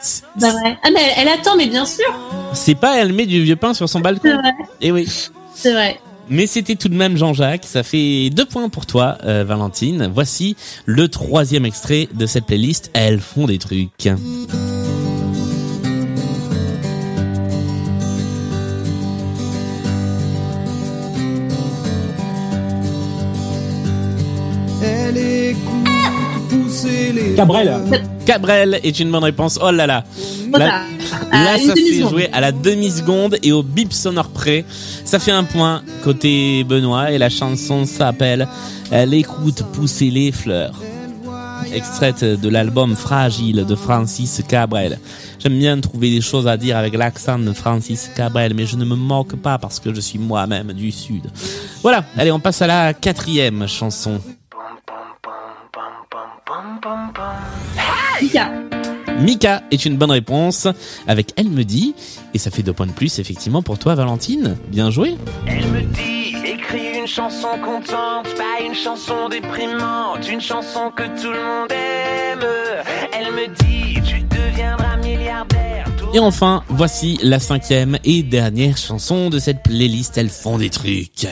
[0.00, 0.20] Ah.
[0.40, 0.76] Bah ouais.
[0.82, 2.06] Ah mais elle, elle attend, mais bien sûr.
[2.52, 4.22] C'est pas elle met du vieux pain sur son balcon.
[4.24, 4.52] C'est vrai.
[4.80, 5.08] Et oui.
[5.54, 5.98] C'est vrai.
[6.28, 7.64] Mais c'était tout de même Jean-Jacques.
[7.66, 10.10] Ça fait deux points pour toi, euh, Valentine.
[10.12, 12.90] Voici le troisième extrait de cette playlist.
[12.94, 14.08] Elles font des trucs.
[27.36, 27.74] Cabrel.
[28.24, 29.58] Cabrel est une bonne réponse.
[29.62, 30.04] Oh là là.
[30.52, 32.10] Là, une ça se fait demi-seconde.
[32.10, 34.64] jouer à la demi-seconde et au bip sonore près.
[35.04, 38.48] Ça fait un point côté Benoît et la chanson s'appelle
[38.90, 40.74] Elle écoute pousser les fleurs.
[41.74, 44.98] Extraite de l'album Fragile de Francis Cabrel.
[45.38, 48.84] J'aime bien trouver des choses à dire avec l'accent de Francis Cabrel, mais je ne
[48.84, 51.24] me moque pas parce que je suis moi-même du Sud.
[51.82, 54.20] Voilà, allez, on passe à la quatrième chanson.
[58.20, 58.50] Mika.
[59.20, 60.68] Mika est une bonne réponse
[61.06, 61.94] avec Elle me dit,
[62.34, 64.56] et ça fait deux points de plus effectivement pour toi Valentine.
[64.68, 65.16] Bien joué.
[65.46, 71.30] Elle me dit, écris une chanson contente, pas une chanson déprimante, une chanson que tout
[71.30, 72.46] le monde aime.
[73.12, 75.86] Elle me dit, tu deviendras milliardaire.
[76.14, 80.16] Et enfin, voici la cinquième et dernière chanson de cette playlist.
[80.18, 81.26] Elles font des trucs.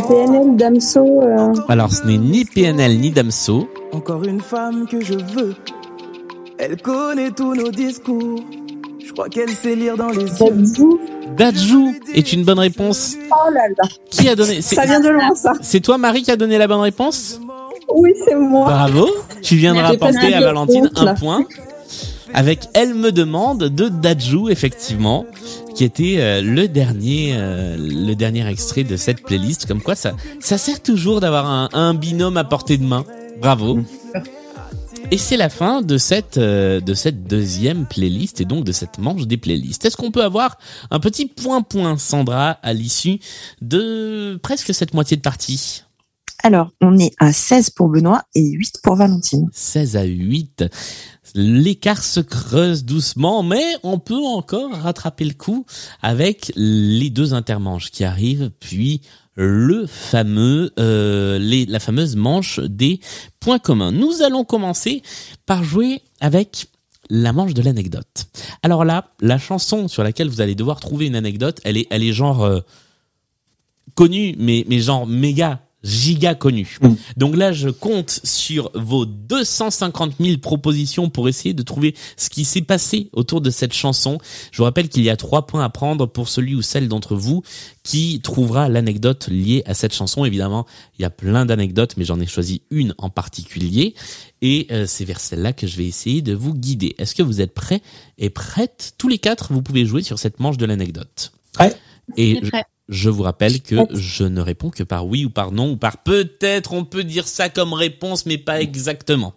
[0.00, 1.22] PNL, Damso.
[1.22, 3.68] euh, Alors, ce n'est ni PNL ni Damso.
[3.92, 5.54] Encore une femme que je veux.
[6.58, 8.40] Elle connaît tous nos discours.
[9.04, 10.98] Je crois qu'elle sait lire dans les yeux.
[11.36, 13.16] Dadju est une bonne réponse.
[13.30, 13.88] Oh là là.
[14.10, 15.52] Qui a donné c'est- Ça vient de loin, ça.
[15.62, 17.40] C'est toi Marie qui a donné la bonne réponse?
[17.94, 18.66] Oui, c'est moi.
[18.66, 19.08] Bravo.
[19.42, 21.44] Tu viens de rapporter à Valentine un point.
[22.34, 25.26] Avec Elle me demande de Dadju effectivement,
[25.74, 29.66] qui était euh, le dernier euh, le dernier extrait de cette playlist.
[29.66, 33.04] Comme quoi ça ça sert toujours d'avoir un, un binôme à portée de main.
[33.40, 33.80] Bravo.
[35.10, 38.98] Et c'est la fin de cette euh, de cette deuxième playlist et donc de cette
[38.98, 39.84] manche des playlists.
[39.84, 40.56] Est-ce qu'on peut avoir
[40.90, 43.18] un petit point point Sandra à l'issue
[43.60, 45.84] de presque cette moitié de partie?
[46.42, 49.48] Alors, on est à 16 pour Benoît et 8 pour Valentine.
[49.52, 50.64] 16 à 8.
[51.34, 55.64] L'écart se creuse doucement, mais on peut encore rattraper le coup
[56.02, 59.02] avec les deux intermanches qui arrivent, puis
[59.34, 63.00] le fameux, euh, la fameuse manche des
[63.40, 63.92] points communs.
[63.92, 65.02] Nous allons commencer
[65.46, 66.66] par jouer avec
[67.08, 68.26] la manche de l'anecdote.
[68.62, 72.02] Alors là, la chanson sur laquelle vous allez devoir trouver une anecdote, elle est, elle
[72.02, 72.60] est genre euh,
[73.94, 76.78] connue, mais, mais genre méga giga connue.
[77.16, 82.44] Donc là, je compte sur vos 250 000 propositions pour essayer de trouver ce qui
[82.44, 84.18] s'est passé autour de cette chanson.
[84.50, 87.16] Je vous rappelle qu'il y a trois points à prendre pour celui ou celle d'entre
[87.16, 87.42] vous
[87.82, 90.24] qui trouvera l'anecdote liée à cette chanson.
[90.24, 90.66] Évidemment,
[90.98, 93.94] il y a plein d'anecdotes, mais j'en ai choisi une en particulier.
[94.40, 96.94] Et euh, c'est vers celle-là que je vais essayer de vous guider.
[96.98, 97.82] Est-ce que vous êtes prêts
[98.18, 98.94] et prêtes?
[98.98, 101.32] Tous les quatre, vous pouvez jouer sur cette manche de l'anecdote.
[101.52, 101.76] Prêt
[102.16, 102.64] Et je, prêt.
[102.88, 105.98] Je vous rappelle que je ne réponds que par oui ou par non ou par
[105.98, 109.34] peut-être on peut dire ça comme réponse mais pas exactement.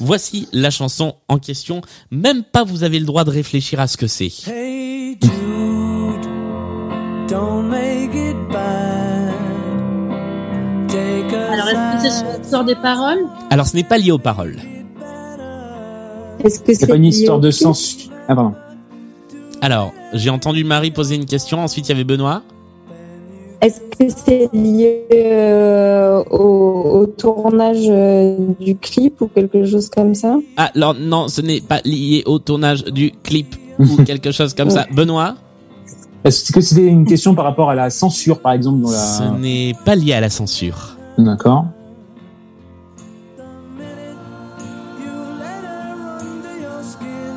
[0.00, 1.82] Voici la chanson en question.
[2.10, 4.32] Même pas vous avez le droit de réfléchir à ce que c'est.
[4.46, 6.26] Hey Jude,
[7.28, 9.34] don't make it bad.
[10.88, 13.26] Take a Alors, est-ce que c'est sur l'histoire des paroles?
[13.50, 14.56] Alors ce n'est pas lié aux paroles.
[16.42, 18.08] Est-ce que C'est pas une histoire de sens.
[18.28, 18.54] Ah pardon.
[19.60, 22.42] Alors, j'ai entendu Marie poser une question, ensuite il y avait Benoît.
[23.60, 30.14] Est-ce que c'est lié euh, au, au tournage euh, du clip ou quelque chose comme
[30.14, 30.38] ça?
[30.56, 34.70] Ah, alors non, ce n'est pas lié au tournage du clip ou quelque chose comme
[34.70, 34.86] ça.
[34.92, 35.34] Benoît,
[36.22, 39.74] Est-ce que c'était une question par rapport à la censure, par exemple, dans ce n'est
[39.84, 40.96] pas lié à la censure.
[41.18, 41.64] D'accord.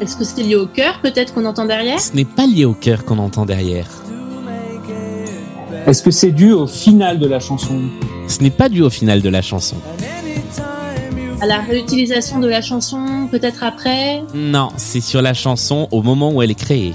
[0.02, 2.00] Est-ce que c'est lié au cœur, peut-être qu'on entend derrière?
[2.00, 3.88] Ce n'est pas lié au cœur qu'on entend derrière.
[5.88, 7.80] Est-ce que c'est dû au final de la chanson
[8.28, 9.76] Ce n'est pas dû au final de la chanson.
[11.42, 16.32] À la réutilisation de la chanson, peut-être après Non, c'est sur la chanson au moment
[16.32, 16.94] où elle est créée.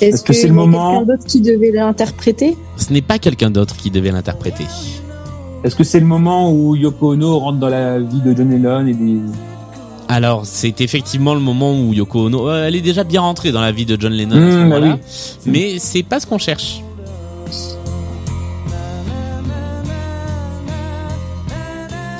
[0.00, 2.56] Est-ce que c'est le moment- quelqu'un d'autre qui devait l'interpréter?
[2.76, 4.66] Ce n'est pas quelqu'un d'autre qui devait l'interpréter.
[5.64, 8.86] Est-ce que c'est le moment où Yoko Ono rentre dans la vie de John Lennon
[8.86, 9.18] et des...
[10.08, 13.60] Alors, c'est effectivement le moment où Yoko Ono, euh, elle est déjà bien rentrée dans
[13.60, 14.90] la vie de John Lennon à ce Mmh, bah oui.
[15.46, 16.80] mais c'est pas ce qu'on cherche.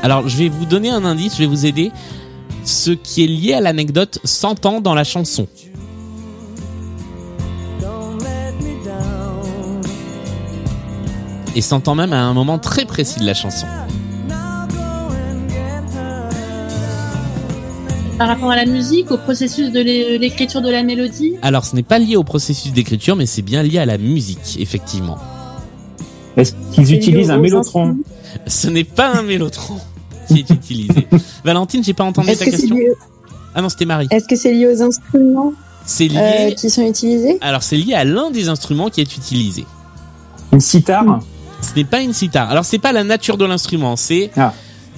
[0.03, 1.90] Alors, je vais vous donner un indice, je vais vous aider.
[2.64, 5.46] Ce qui est lié à l'anecdote s'entend dans la chanson.
[11.55, 13.66] Et s'entend même à un moment très précis de la chanson.
[18.18, 21.76] Par rapport à la musique, au processus de l'é- l'écriture de la mélodie Alors, ce
[21.76, 25.18] n'est pas lié au processus d'écriture, mais c'est bien lié à la musique, effectivement.
[26.37, 27.96] Est-ce qu'ils utilisent un mélotron
[28.46, 29.76] Ce n'est pas un mélotron
[30.29, 31.07] qui est utilisé.
[31.44, 32.74] Valentine, j'ai pas entendu ta que question.
[32.74, 32.88] lié,
[33.55, 34.07] Ah non, c'était Marie.
[34.11, 35.52] est-ce que c'est lié aux instruments
[35.85, 36.18] C'est lié.
[36.18, 39.66] euh, qui sont utilisés Alors, c'est lié à l'un des instruments qui est utilisé.
[40.52, 41.20] Une sitar
[41.61, 42.50] Ce n'est pas une sitar.
[42.50, 44.55] Alors, c'est pas la nature de l'instrument, c'est Ah.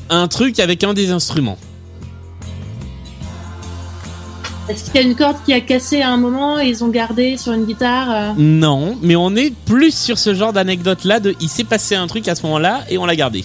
[0.09, 1.59] un truc avec un des instruments.
[4.68, 6.88] Est-ce qu'il y a une corde qui a cassé à un moment et ils ont
[6.88, 11.35] gardé sur une guitare euh, Non, mais on est plus sur ce genre d'anecdote-là de
[11.40, 13.44] il s'est passé un truc à ce moment-là et on l'a gardé.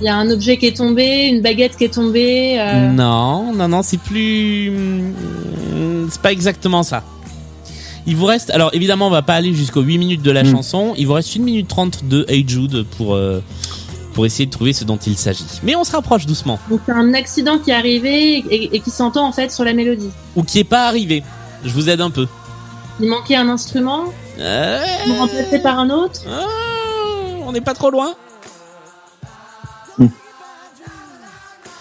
[0.00, 2.56] Il y a un objet qui est tombé, une baguette qui est tombée.
[2.58, 4.70] euh, Non, non, non, c'est plus.
[4.70, 7.04] hmm, C'est pas exactement ça.
[8.06, 8.50] Il vous reste.
[8.50, 10.50] Alors évidemment, on va pas aller jusqu'aux 8 minutes de la Hmm.
[10.52, 10.94] chanson.
[10.96, 13.40] Il vous reste 1 minute 30 de Hey Jude pour, euh,
[14.14, 15.44] pour essayer de trouver ce dont il s'agit.
[15.62, 16.58] Mais on se rapproche doucement.
[16.68, 19.72] Donc c'est un accident qui est arrivé et, et qui s'entend en fait sur la
[19.72, 20.10] mélodie.
[20.36, 21.22] Ou qui est pas arrivé.
[21.64, 22.26] Je vous aide un peu.
[23.00, 24.04] Il manquait un instrument,
[24.38, 26.20] Euh, l'ont remplacé par un autre.
[26.28, 26.44] ah,
[27.46, 28.14] on n'est pas trop loin.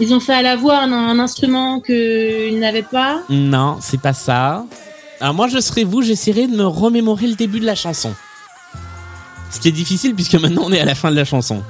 [0.02, 3.22] Ils ont fait à la voix un, un instrument qu'ils n'avaient pas.
[3.30, 4.66] Non, c'est pas ça.
[5.20, 8.14] Alors moi, je serais vous, j'essaierai de me remémorer le début de la chanson.
[9.52, 11.64] Ce qui est difficile puisque maintenant on est à la fin de la chanson.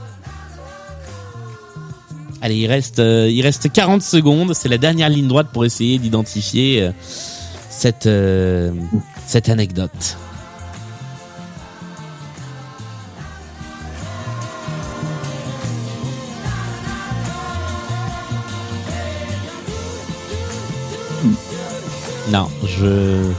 [2.42, 4.54] Allez, il reste, euh, il reste 40 secondes.
[4.54, 6.92] C'est la dernière ligne droite pour essayer d'identifier euh,
[7.70, 8.72] cette, euh,
[9.26, 10.18] cette anecdote.
[22.32, 23.32] Non, je,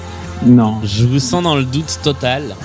[0.45, 0.81] Non.
[0.85, 2.57] je vous sens dans le doute total.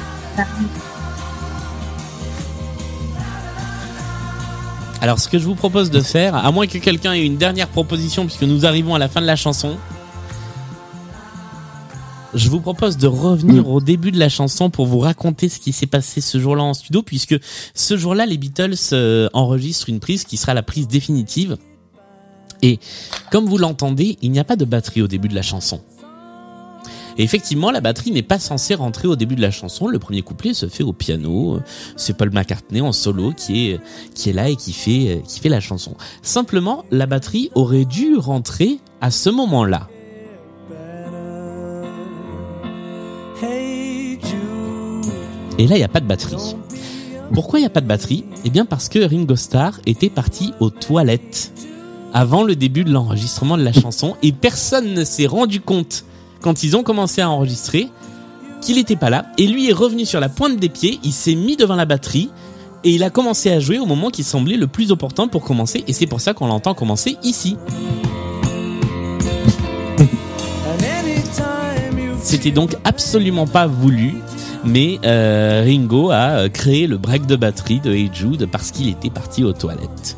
[5.05, 7.67] Alors, ce que je vous propose de faire, à moins que quelqu'un ait une dernière
[7.67, 9.77] proposition, puisque nous arrivons à la fin de la chanson,
[12.33, 15.73] je vous propose de revenir au début de la chanson pour vous raconter ce qui
[15.73, 17.35] s'est passé ce jour-là en studio, puisque
[17.75, 21.57] ce jour-là, les Beatles euh, enregistrent une prise qui sera la prise définitive.
[22.63, 22.79] Et
[23.29, 25.81] comme vous l'entendez, il n'y a pas de batterie au début de la chanson.
[27.17, 29.87] Et effectivement, la batterie n'est pas censée rentrer au début de la chanson.
[29.87, 31.59] Le premier couplet se fait au piano.
[31.95, 33.79] C'est Paul McCartney en solo qui est
[34.13, 35.95] qui est là et qui fait qui fait la chanson.
[36.21, 39.87] Simplement, la batterie aurait dû rentrer à ce moment-là.
[45.57, 46.55] Et là, il n'y a pas de batterie.
[47.33, 48.25] Pourquoi il n'y a pas de batterie?
[48.43, 51.53] Eh bien parce que Ringo Starr était parti aux toilettes
[52.13, 56.05] avant le début de l'enregistrement de la chanson et personne ne s'est rendu compte
[56.41, 57.89] quand ils ont commencé à enregistrer
[58.61, 61.35] qu'il n'était pas là et lui est revenu sur la pointe des pieds, il s'est
[61.35, 62.29] mis devant la batterie
[62.83, 65.83] et il a commencé à jouer au moment qui semblait le plus opportun pour commencer
[65.87, 67.57] et c'est pour ça qu'on l'entend commencer ici.
[72.21, 74.15] C'était donc absolument pas voulu,
[74.63, 78.09] mais euh, Ringo a euh, créé le break de batterie de Hey
[78.51, 80.17] parce qu'il était parti aux toilettes.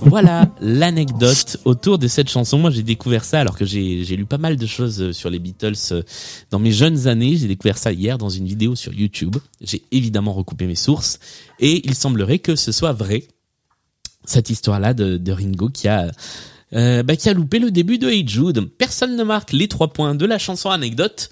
[0.00, 2.58] Voilà l'anecdote autour de cette chanson.
[2.58, 5.38] Moi, j'ai découvert ça alors que j'ai lu pas mal de choses euh, sur les
[5.38, 6.02] Beatles euh,
[6.50, 7.36] dans mes jeunes années.
[7.36, 9.36] J'ai découvert ça hier dans une vidéo sur YouTube.
[9.60, 11.18] J'ai évidemment recoupé mes sources
[11.60, 13.24] et il semblerait que ce soit vrai
[14.24, 16.10] cette histoire-là de, de Ringo qui a
[16.72, 18.68] euh, bah, qui a loupé le début de Hey Jude.
[18.76, 21.30] Personne ne marque les trois points de la chanson anecdote.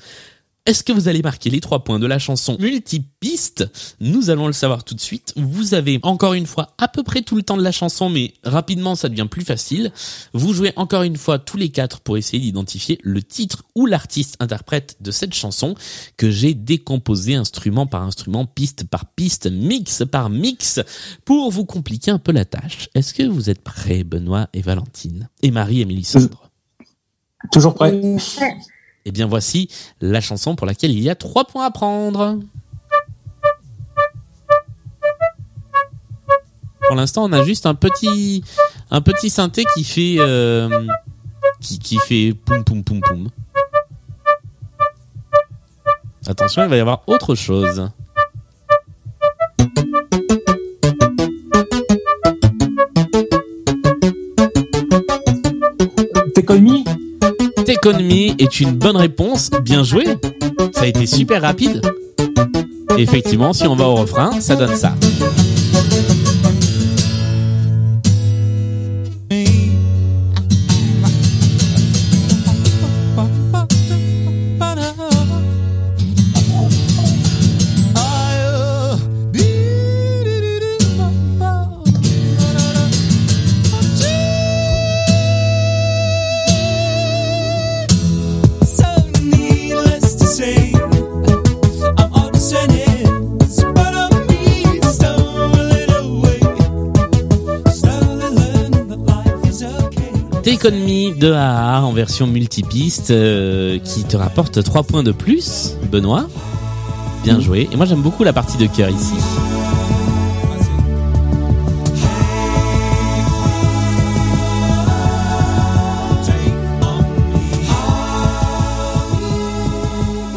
[0.67, 3.71] Est-ce que vous allez marquer les trois points de la chanson multipiste?
[4.01, 5.35] Nous allons le savoir tout de suite.
[5.37, 8.33] Vous avez encore une fois à peu près tout le temps de la chanson, mais
[8.45, 9.93] rapidement ça devient plus facile.
[10.33, 14.37] Vous jouez encore une fois tous les quatre pour essayer d'identifier le titre ou l'artiste
[14.41, 15.75] interprète de cette chanson
[16.17, 20.81] que j'ai décomposé instrument par instrument, piste par piste, mix par mix
[21.27, 22.89] pour vous compliquer un peu la tâche.
[22.95, 26.51] Est-ce que vous êtes prêts, Benoît et Valentine Et Marie et Mélissandre
[27.53, 28.01] Toujours prêt
[29.07, 29.69] Eh bien voici
[30.01, 32.41] la chanson pour laquelle il y a trois points à prendre.
[36.87, 38.45] Pour l'instant, on a juste un petit
[38.91, 40.87] un petit synthé qui fait euh,
[41.61, 43.29] qui, qui fait poum poum poum poum.
[46.27, 47.91] Attention, il va y avoir autre chose.
[56.35, 57.04] Take on
[57.87, 59.51] on me est une bonne réponse.
[59.63, 60.05] Bien joué.
[60.75, 61.81] Ça a été super rapide.
[62.99, 64.95] Effectivement, si on va au refrain, ça donne ça.
[101.25, 106.27] De AA en version multipiste euh, qui te rapporte 3 points de plus, Benoît.
[107.23, 107.67] Bien joué.
[107.73, 109.15] Et moi j'aime beaucoup la partie de cœur ici.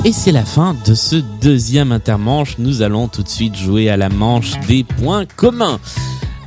[0.05, 2.55] Et c'est la fin de ce deuxième intermanche.
[2.59, 5.81] Nous allons tout de suite jouer à la manche des points communs.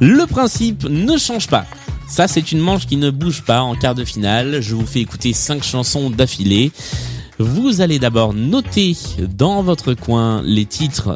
[0.01, 1.67] Le principe ne change pas.
[2.11, 4.61] Ça, c'est une manche qui ne bouge pas en quart de finale.
[4.61, 6.73] Je vous fais écouter cinq chansons d'affilée.
[7.39, 8.97] Vous allez d'abord noter
[9.39, 11.15] dans votre coin les titres,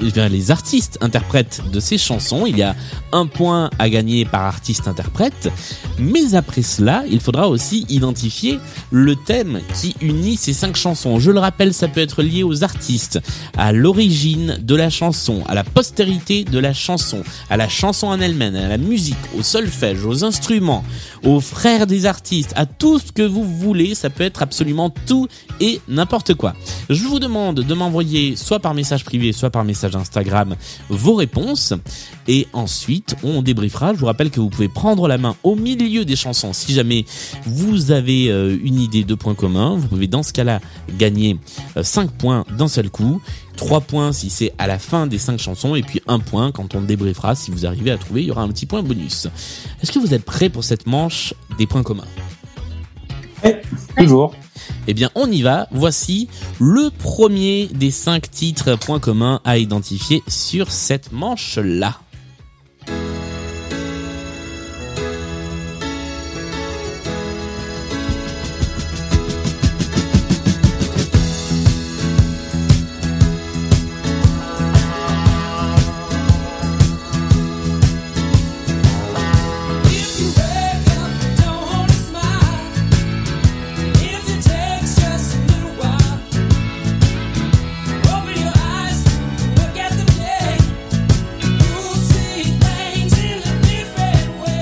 [0.00, 2.46] les artistes interprètes de ces chansons.
[2.46, 2.74] Il y a
[3.12, 5.50] un point à gagner par artiste interprète.
[5.98, 8.58] Mais après cela, il faudra aussi identifier
[8.90, 11.18] le thème qui unit ces cinq chansons.
[11.18, 13.20] Je le rappelle, ça peut être lié aux artistes,
[13.56, 18.20] à l'origine de la chanson, à la postérité de la chanson, à la chanson en
[18.20, 20.84] elle-même, à la musique, au solfège, aux instruments,
[21.24, 23.94] aux frères des artistes, à tout ce que vous voulez.
[23.94, 25.28] Ça peut être absolument tout
[25.60, 26.54] et n'importe quoi.
[26.88, 30.56] Je vous demande de m'envoyer soit par message privé, soit par message Instagram
[30.88, 31.74] vos réponses.
[32.28, 33.94] Et ensuite, on débriefera.
[33.94, 37.04] Je vous rappelle que vous pouvez prendre la main au milieu des chansons si jamais
[37.44, 39.76] vous avez euh, une idée de points communs.
[39.76, 40.60] Vous pouvez dans ce cas-là
[40.98, 41.38] gagner
[41.80, 43.20] 5 points d'un seul coup.
[43.56, 46.74] 3 points si c'est à la fin des 5 chansons et puis 1 point quand
[46.74, 47.34] on débriefera.
[47.34, 49.28] Si vous arrivez à trouver, il y aura un petit point bonus.
[49.82, 52.04] Est-ce que vous êtes prêts pour cette manche des points communs?
[53.96, 54.34] Toujours.
[54.86, 55.68] Eh bien, on y va.
[55.70, 61.98] Voici le premier des 5 titres points communs à identifier sur cette manche-là.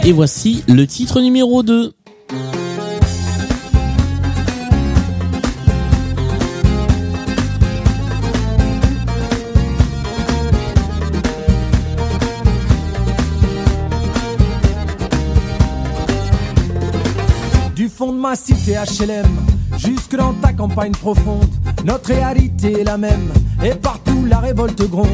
[0.08, 1.92] Et voici le titre numéro 2.
[17.76, 19.26] Du fond de ma cité HLM,
[19.76, 21.44] jusque dans ta campagne profonde,
[21.84, 23.30] notre réalité est la même,
[23.62, 25.06] et partout la révolte gronde.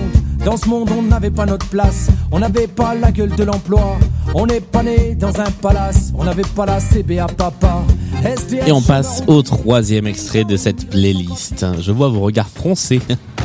[0.44, 3.98] Dans ce monde, on n'avait pas notre place, on n'avait pas la gueule de l'emploi,
[4.34, 7.82] on n'est pas né dans un palace, on n'avait pas la CB à papa.
[8.66, 11.64] Et on passe au troisième extrait de cette playlist.
[11.80, 13.00] Je vois vos regards froncés.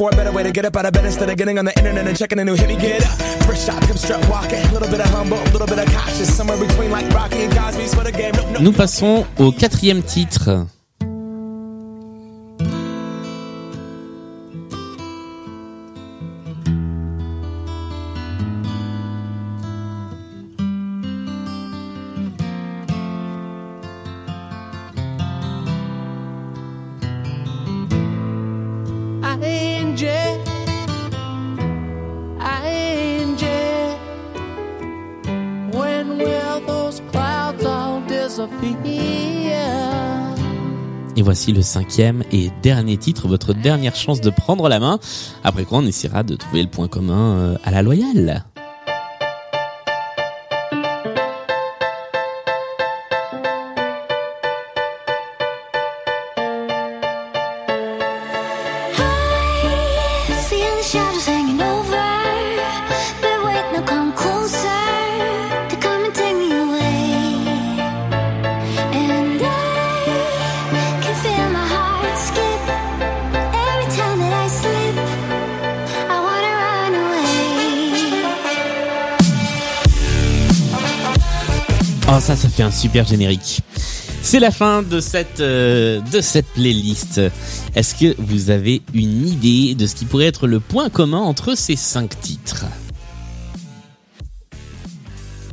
[0.00, 1.76] for a better way to get up out of bed instead of getting on the
[1.76, 2.68] internet and checking a new hit.
[2.68, 3.18] Me get up.
[3.44, 4.64] First shot, come strut walking.
[4.64, 6.34] A little bit of humble, a little bit of cautious.
[6.34, 8.32] Somewhere between like Rocky and Cosby's for the game.
[8.62, 10.66] Nous passons au quatrième titre.
[41.40, 44.98] Voici le cinquième et dernier titre, votre dernière chance de prendre la main.
[45.42, 48.44] Après quoi, on essaiera de trouver le point commun euh, à la loyale.
[82.50, 83.60] Fait un super générique.
[84.22, 87.20] C'est la fin de cette euh, de cette playlist.
[87.74, 91.54] Est-ce que vous avez une idée de ce qui pourrait être le point commun entre
[91.54, 92.66] ces cinq titres?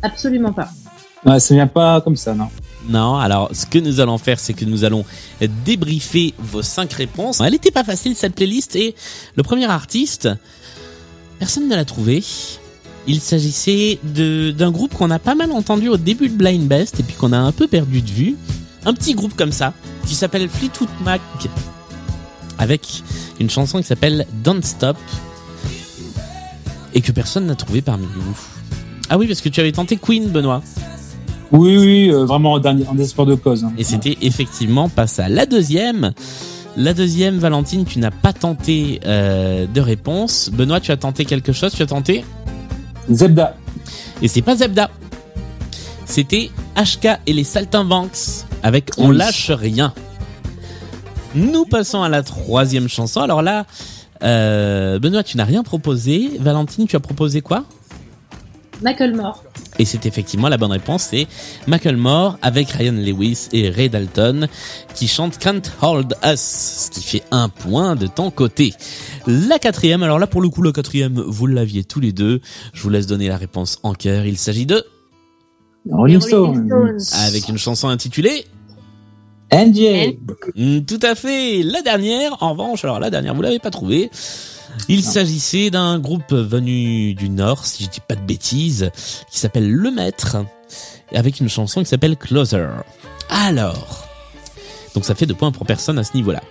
[0.02, 0.70] Absolument pas.
[1.26, 2.50] Ouais, ça vient pas comme ça, non.
[2.90, 5.06] Non, alors ce que nous allons faire, c'est que nous allons
[5.66, 7.42] débriefer vos cinq réponses.
[7.42, 8.96] Elle était pas facile cette playlist et
[9.36, 10.30] le premier artiste,
[11.40, 12.24] personne ne l'a trouvé.
[13.08, 17.00] Il s'agissait de d'un groupe qu'on a pas mal entendu au début de Blind Best
[17.00, 18.36] et puis qu'on a un peu perdu de vue.
[18.86, 19.74] Un petit groupe comme ça
[20.06, 21.22] qui s'appelle Fleetwood Mac
[22.58, 23.04] avec
[23.40, 24.98] une chanson qui s'appelle Don't Stop
[26.94, 28.38] et que personne n'a trouvé parmi vous.
[29.10, 30.62] Ah oui, parce que tu avais tenté Queen, Benoît.
[31.52, 33.64] Oui, oui, euh, vraiment en, dernier- en désespoir de cause.
[33.64, 33.72] hein.
[33.78, 35.30] Et c'était effectivement pas ça.
[35.30, 36.12] La deuxième,
[36.76, 40.50] la deuxième, Valentine, tu n'as pas tenté euh, de réponse.
[40.52, 41.72] Benoît, tu as tenté quelque chose?
[41.74, 42.26] Tu as tenté
[43.12, 43.56] Zebda.
[44.22, 44.90] Et c'est pas Zebda.
[46.06, 48.18] C'était HK et les Saltimbanques
[48.64, 49.18] avec On Oui.
[49.18, 49.94] lâche rien.
[51.36, 53.22] Nous passons à la troisième chanson.
[53.22, 53.66] Alors là,
[54.24, 56.32] euh, Benoît, tu n'as rien proposé.
[56.40, 57.66] Valentine, tu as proposé quoi?
[58.82, 59.44] Macklemore.
[59.80, 61.28] Et c'est effectivement la bonne réponse, c'est
[61.68, 64.48] Macklemore avec Ryan Lewis et Ray Dalton
[64.96, 68.74] qui chantent Can't Hold Us, ce qui fait un point de ton côté.
[69.28, 72.42] La quatrième, alors là pour le coup la quatrième, vous l'aviez tous les deux.
[72.74, 74.26] Je vous laisse donner la réponse en cœur.
[74.26, 74.84] Il s'agit de
[75.90, 76.70] Rolling Stone.
[77.28, 78.46] avec une chanson intitulée
[79.52, 80.18] NJ.
[80.86, 81.64] Tout à fait.
[81.64, 84.10] La dernière, en revanche, alors la dernière, vous l'avez pas trouvée.
[84.90, 88.92] Il s'agissait d'un groupe venu du Nord, si je dis pas de bêtises,
[89.30, 90.38] qui s'appelle Le Maître,
[91.14, 92.68] avec une chanson qui s'appelle Closer.
[93.30, 94.08] Alors,
[94.94, 96.42] donc ça fait deux points pour personne à ce niveau-là.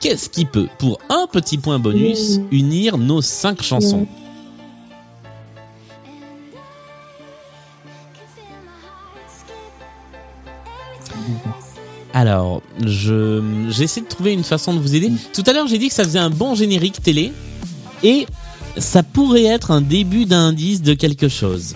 [0.00, 4.06] Qu'est-ce qui peut, pour un petit point bonus, unir nos cinq chansons?
[12.12, 15.10] Alors, je j'essaie de trouver une façon de vous aider.
[15.32, 17.32] Tout à l'heure, j'ai dit que ça faisait un bon générique télé
[18.02, 18.26] et
[18.76, 21.74] ça pourrait être un début d'indice de quelque chose.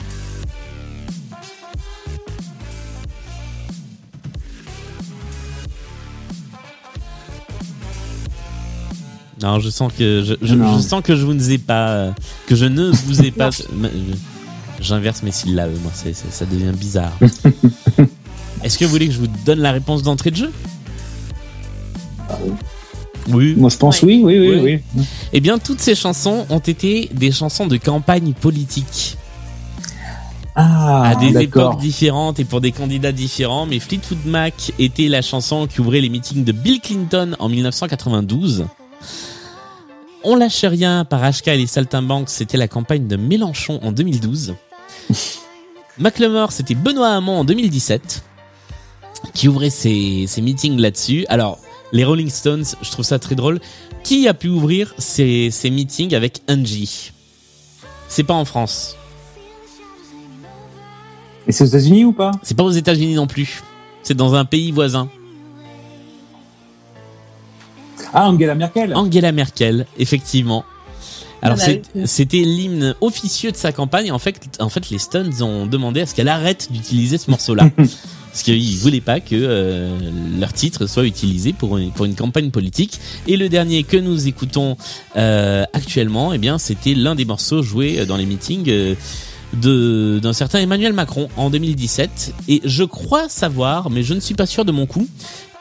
[9.43, 10.77] Non, je sens que je, je, Non.
[10.77, 12.13] je sens que je vous ne ai pas
[12.47, 13.51] que je ne vous ai pas
[14.81, 15.91] J'inverse mes syllabes, moi,
[16.31, 17.13] ça devient bizarre.
[18.63, 20.53] Est-ce que vous voulez que je vous donne la réponse d'entrée de jeu?
[22.31, 22.53] Oui.
[23.29, 25.05] Moi, je pense oui, oui, oui, oui.
[25.33, 29.17] Eh bien, toutes ces chansons ont été des chansons de campagne politique.
[30.61, 35.23] Ah, à des époques différentes et pour des candidats différents, mais Fleetwood Mac était la
[35.23, 38.67] chanson qui ouvrait les meetings de Bill Clinton en 1992.
[40.25, 44.57] On lâche rien par HK et les Saltimbanques, c'était la campagne de Mélenchon en 2012.
[45.99, 48.25] Macklemore, c'était Benoît Hamon en 2017,
[49.35, 51.25] qui ouvrait ses, ses meetings là-dessus.
[51.29, 51.61] Alors,
[51.93, 53.61] les Rolling Stones, je trouve ça très drôle.
[54.05, 57.13] Qui a pu ouvrir ses, ses meetings avec Angie?
[58.09, 58.97] C'est pas en France.
[61.47, 62.33] Et c'est aux États-Unis ou pas?
[62.43, 63.63] C'est pas aux États-Unis non plus.
[64.03, 65.09] C'est dans un pays voisin.
[68.13, 68.95] Ah, Angela Merkel.
[68.95, 70.65] Angela Merkel, effectivement.
[71.41, 74.11] Alors Ah bah c'était l'hymne officieux de sa campagne.
[74.11, 77.71] En fait, en fait, les Stones ont demandé à ce qu'elle arrête d'utiliser ce morceau-là,
[78.39, 79.99] parce qu'ils voulaient pas que euh,
[80.39, 83.01] leur titre soit utilisé pour une, pour une campagne politique.
[83.27, 84.77] Et le dernier que nous écoutons
[85.17, 88.69] euh, actuellement, eh bien, c'était l'un des morceaux joués dans les meetings.
[88.69, 88.95] euh,
[89.55, 94.35] de d'un certain Emmanuel Macron en 2017 et je crois savoir mais je ne suis
[94.35, 95.09] pas sûr de mon coup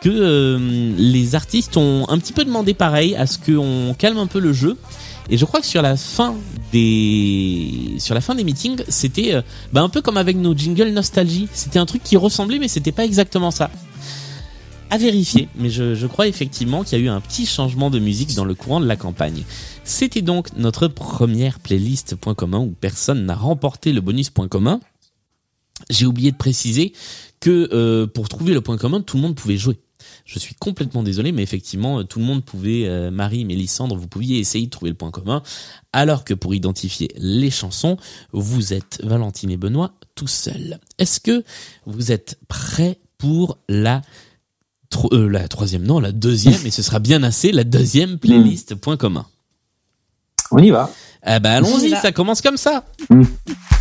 [0.02, 0.60] que
[0.98, 4.52] les artistes ont un petit peu demandé pareil à ce qu'on calme un peu le
[4.52, 4.76] jeu
[5.30, 6.36] et je crois que sur la fin
[6.72, 9.42] des sur la fin des meetings c'était euh,
[9.74, 12.92] bah, un peu comme avec nos jingles nostalgie c'était un truc qui ressemblait mais c'était
[12.92, 13.70] pas exactement ça
[14.90, 18.00] à vérifier, mais je, je crois effectivement qu'il y a eu un petit changement de
[18.00, 19.44] musique dans le courant de la campagne.
[19.84, 24.80] C'était donc notre première playlist point commun où personne n'a remporté le bonus point commun.
[25.90, 26.94] J'ai oublié de préciser
[27.40, 29.78] que euh, pour trouver le point commun, tout le monde pouvait jouer.
[30.30, 34.10] Je suis complètement désolé, mais effectivement, euh, tout le monde pouvait, euh, Marie, Mélissandre, vous
[34.10, 35.42] pouviez essayer de trouver le point commun,
[35.94, 37.96] alors que pour identifier les chansons,
[38.34, 40.80] vous êtes Valentine et Benoît tout seuls.
[40.98, 41.46] Est-ce que
[41.86, 44.02] vous êtes prêts pour la
[44.90, 48.76] tro- euh, la troisième, non, la deuxième, et ce sera bien assez, la deuxième playlist
[48.76, 49.26] point commun.
[50.52, 50.92] On y va.
[51.24, 52.02] Ah bah On y allons-y, va.
[52.02, 52.86] ça commence comme ça.
[53.10, 53.77] Jerusalema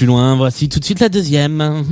[0.00, 0.34] plus loin.
[0.34, 1.84] Voici tout de suite la deuxième.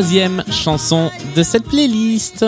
[0.00, 2.42] Troisième chanson de cette playlist.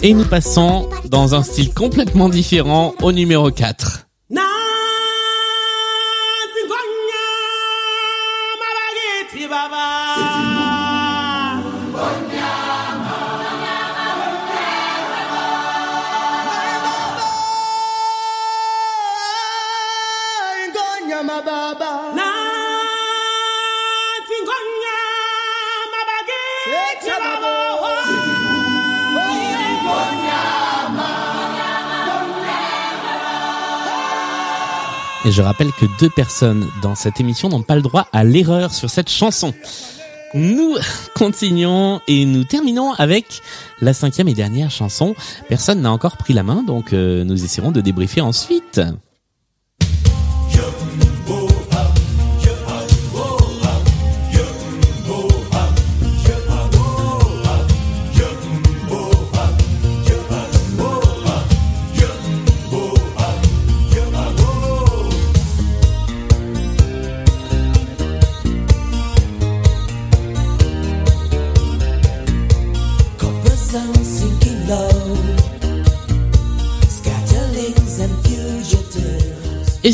[0.00, 3.97] Et nous passons dans un style complètement différent au numéro 4.
[35.38, 38.90] Je rappelle que deux personnes dans cette émission n'ont pas le droit à l'erreur sur
[38.90, 39.54] cette chanson.
[40.34, 40.74] Nous
[41.14, 43.40] continuons et nous terminons avec
[43.80, 45.14] la cinquième et dernière chanson.
[45.48, 48.80] Personne n'a encore pris la main, donc euh, nous essaierons de débriefer ensuite.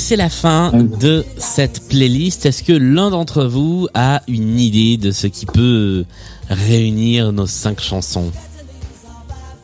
[0.04, 2.44] C'est la fin de cette playlist.
[2.44, 6.04] Est-ce que l'un d'entre vous a une idée de ce qui peut
[6.50, 8.30] réunir nos cinq chansons?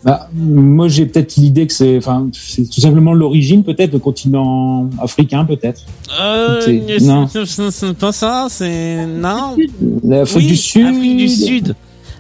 [0.02, 4.88] Bah, moi, j'ai peut-être l'idée que c'est, enfin, c'est tout simplement l'origine, peut-être, le continent
[4.98, 5.82] africain, peut-être.
[6.18, 7.28] Euh, non.
[7.28, 9.58] c'est pas ça, c'est non.
[10.02, 10.86] L'Afrique du Sud.
[10.86, 11.74] Afrique du Sud.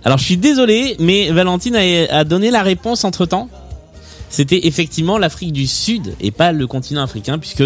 [0.04, 3.48] Alors je suis désolé, mais Valentine a, a donné la réponse entre temps.
[4.30, 7.64] C'était effectivement l'Afrique du Sud et pas le continent africain, puisque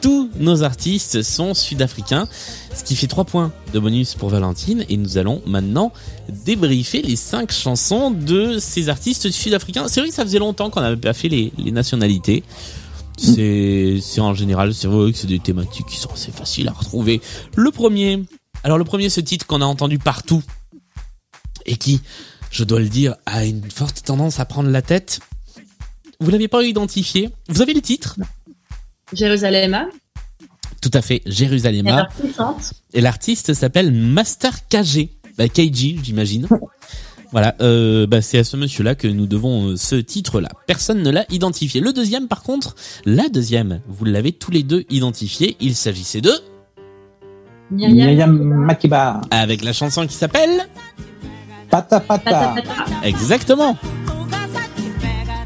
[0.00, 2.28] tous nos artistes sont sud-africains,
[2.74, 4.84] ce qui fait trois points de bonus pour Valentine.
[4.88, 5.92] Et nous allons maintenant
[6.28, 9.88] débriefer les cinq chansons de ces artistes sud-africains.
[9.88, 12.44] C'est vrai que ça faisait longtemps qu'on n'avait pas fait les, les nationalités.
[13.16, 17.20] C'est en général, c'est vrai que c'est des thématiques qui sont assez faciles à retrouver.
[17.56, 18.24] Le premier,
[18.62, 20.42] alors le premier, ce titre qu'on a entendu partout
[21.66, 22.00] et qui,
[22.50, 25.20] je dois le dire, a une forte tendance à prendre la tête.
[26.20, 28.16] Vous l'avez pas identifié Vous avez le titre?
[29.12, 29.86] Jérusalem.
[30.80, 32.06] Tout à fait, Jérusalem.
[32.92, 35.10] Et l'artiste s'appelle Master KG.
[35.38, 36.46] Bah, KG, j'imagine.
[37.32, 40.50] Voilà, euh, bah, c'est à ce monsieur-là que nous devons euh, ce titre-là.
[40.68, 41.80] Personne ne l'a identifié.
[41.80, 45.56] Le deuxième, par contre, la deuxième, vous l'avez tous les deux identifié.
[45.58, 46.30] Il s'agissait de...
[47.72, 49.20] Myriam Makeba.
[49.32, 50.68] Avec la chanson qui s'appelle...
[51.70, 52.54] Pata Pata.
[53.02, 53.76] Exactement.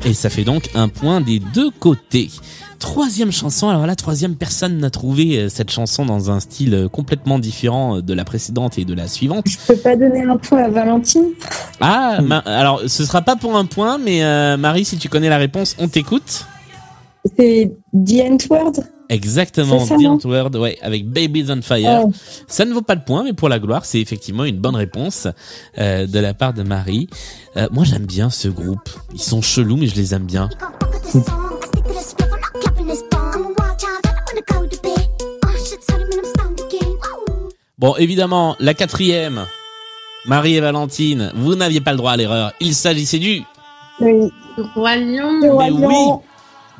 [0.05, 2.31] Et ça fait donc un point des deux côtés.
[2.79, 6.89] Troisième chanson, alors là, troisième personne n'a trouvé euh, cette chanson dans un style euh,
[6.89, 9.47] complètement différent euh, de la précédente et de la suivante.
[9.49, 11.25] Je peux pas donner un point à Valentine
[11.81, 15.29] Ah, ma- alors ce sera pas pour un point, mais euh, Marie, si tu connais
[15.29, 16.47] la réponse, on t'écoute.
[17.37, 18.75] C'est The Antword
[19.11, 22.03] Exactement, non Antwoord, ouais, avec Babies on Fire.
[22.05, 22.13] Oh.
[22.47, 25.27] Ça ne vaut pas le point, mais pour la gloire, c'est effectivement une bonne réponse
[25.79, 27.09] euh, de la part de Marie.
[27.57, 28.91] Euh, moi, j'aime bien ce groupe.
[29.15, 30.51] Ils sont chelous, mais je les aime bien.
[37.79, 39.47] Bon, évidemment, la quatrième,
[40.27, 42.53] Marie et Valentine, vous n'aviez pas le droit à l'erreur.
[42.61, 43.43] Il s'agissait du...
[44.01, 44.31] Oui.
[44.75, 45.59] Roi Lion.
[45.59, 45.95] Mais oui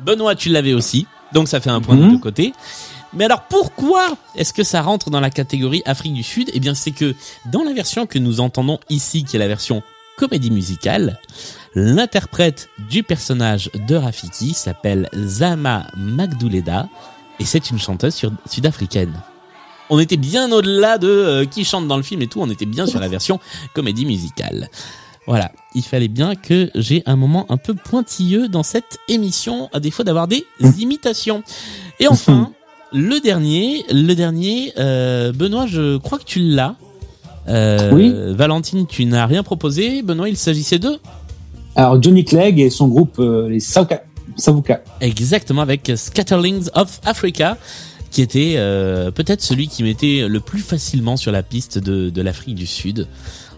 [0.03, 2.53] Benoît, tu l'avais aussi, donc ça fait un point de deux côtés.
[3.13, 6.49] Mais alors pourquoi est-ce que ça rentre dans la catégorie Afrique du Sud?
[6.53, 7.15] Eh bien c'est que
[7.51, 9.81] dans la version que nous entendons ici, qui est la version
[10.17, 11.19] comédie musicale,
[11.75, 16.87] l'interprète du personnage de Rafiki s'appelle Zama Magdouleda
[17.39, 19.13] et c'est une chanteuse sud-africaine.
[19.89, 22.67] On était bien au-delà de euh, qui chante dans le film et tout, on était
[22.67, 23.39] bien sur la version
[23.73, 24.69] comédie musicale.
[25.27, 29.79] Voilà, il fallait bien que j'ai un moment un peu pointilleux dans cette émission, à
[29.79, 30.45] défaut d'avoir des
[30.79, 31.43] imitations.
[31.99, 32.51] Et enfin,
[32.91, 36.75] le dernier, le dernier, euh, Benoît, je crois que tu l'as.
[37.47, 38.11] Euh, Oui.
[38.35, 40.01] Valentine, tu n'as rien proposé.
[40.01, 40.97] Benoît, il s'agissait de
[41.75, 44.01] Alors, Johnny Clegg et son groupe, euh, les Sauka-
[44.35, 44.81] Savuka.
[45.01, 47.57] Exactement, avec Scatterlings of Africa,
[48.09, 52.21] qui était euh, peut-être celui qui mettait le plus facilement sur la piste de, de
[52.23, 53.07] l'Afrique du Sud.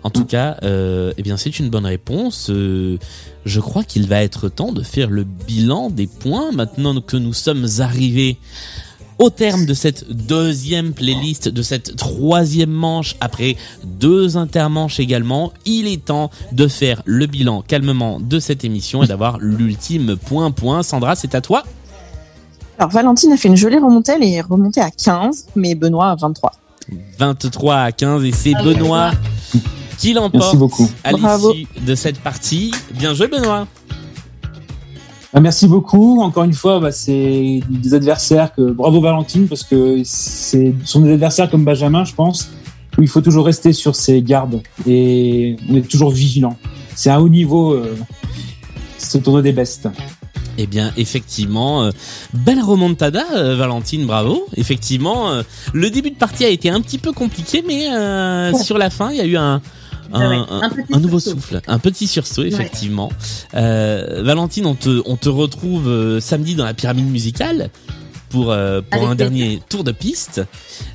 [0.03, 2.49] En tout cas, euh, eh bien, c'est une bonne réponse.
[2.49, 2.97] Euh,
[3.45, 7.33] je crois qu'il va être temps de faire le bilan des points maintenant que nous
[7.33, 8.37] sommes arrivés
[9.19, 15.85] au terme de cette deuxième playlist, de cette troisième manche, après deux intermanches également, il
[15.85, 20.81] est temps de faire le bilan calmement de cette émission et d'avoir l'ultime point point.
[20.81, 21.63] Sandra, c'est à toi.
[22.79, 26.15] Alors, Valentine a fait une jolie remontée, elle est remontée à 15, mais Benoît à
[26.15, 26.53] 23.
[27.19, 29.11] 23 à 15 et c'est Ah, Benoît
[30.01, 30.89] qui Merci l'emporte beaucoup.
[31.03, 31.53] à Bravo.
[31.53, 32.71] l'issue de cette partie.
[32.93, 33.67] Bien joué Benoît.
[35.33, 36.21] Ah, merci beaucoup.
[36.21, 41.01] Encore une fois, bah, c'est des adversaires que bravo Valentine parce que c'est ce sont
[41.01, 42.51] des adversaires comme Benjamin, je pense,
[42.97, 46.57] où il faut toujours rester sur ses gardes et on est toujours vigilant.
[46.95, 47.73] C'est un haut niveau.
[47.73, 47.95] Euh,
[48.97, 49.89] ce tournoi des bestes.
[50.57, 51.91] Eh bien, effectivement, euh,
[52.33, 54.45] belle remontada, euh, Valentine, bravo.
[54.55, 55.43] Effectivement, euh,
[55.73, 59.11] le début de partie a été un petit peu compliqué, mais euh, sur la fin,
[59.11, 59.61] il y a eu un,
[60.13, 60.45] un, Ouais,
[60.93, 63.09] un- nouveau souffle, un petit sursaut, effectivement.
[63.53, 67.69] Euh, Valentine, on te, on te retrouve euh, samedi dans la pyramide musicale
[68.31, 69.15] pour, euh, pour un plaisir.
[69.15, 70.41] dernier tour de piste.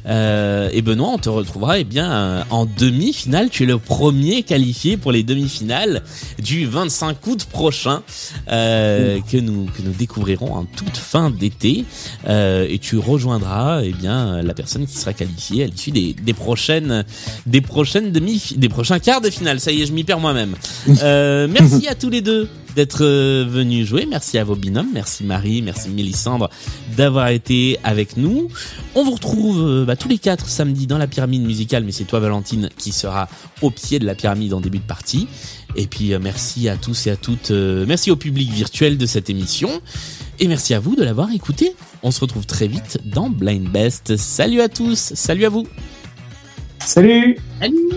[0.06, 3.50] Euh, et Benoît, on te retrouvera eh bien en demi-finale.
[3.50, 6.02] Tu es le premier qualifié pour les demi-finales
[6.38, 8.02] du 25 août prochain
[8.50, 11.84] euh, que nous que nous découvrirons en toute fin d'été.
[12.26, 16.34] Euh, et tu rejoindras eh bien la personne qui sera qualifiée à l'issue des, des
[16.34, 17.04] prochaines
[17.46, 19.60] des prochaines demi des prochains quarts de finale.
[19.60, 20.54] Ça y est, je m'y perds moi-même.
[21.02, 24.06] Euh, merci à tous les deux d'être euh, venus jouer.
[24.08, 24.90] Merci à vos binômes.
[24.92, 26.50] Merci Marie, merci Mélissandre
[26.96, 28.48] d'avoir été avec nous.
[28.94, 32.04] On vous retrouve euh, bah, tous les quatre samedi dans la pyramide musicale, mais c'est
[32.04, 33.28] toi Valentine qui sera
[33.62, 35.26] au pied de la pyramide en début de partie.
[35.74, 37.50] Et puis euh, merci à tous et à toutes.
[37.50, 39.80] merci au public virtuel de cette émission.
[40.38, 41.74] Et merci à vous de l'avoir écouté.
[42.02, 44.16] On se retrouve très vite dans Blind Best.
[44.18, 45.66] Salut à tous, salut à vous.
[46.78, 47.88] Salut Salut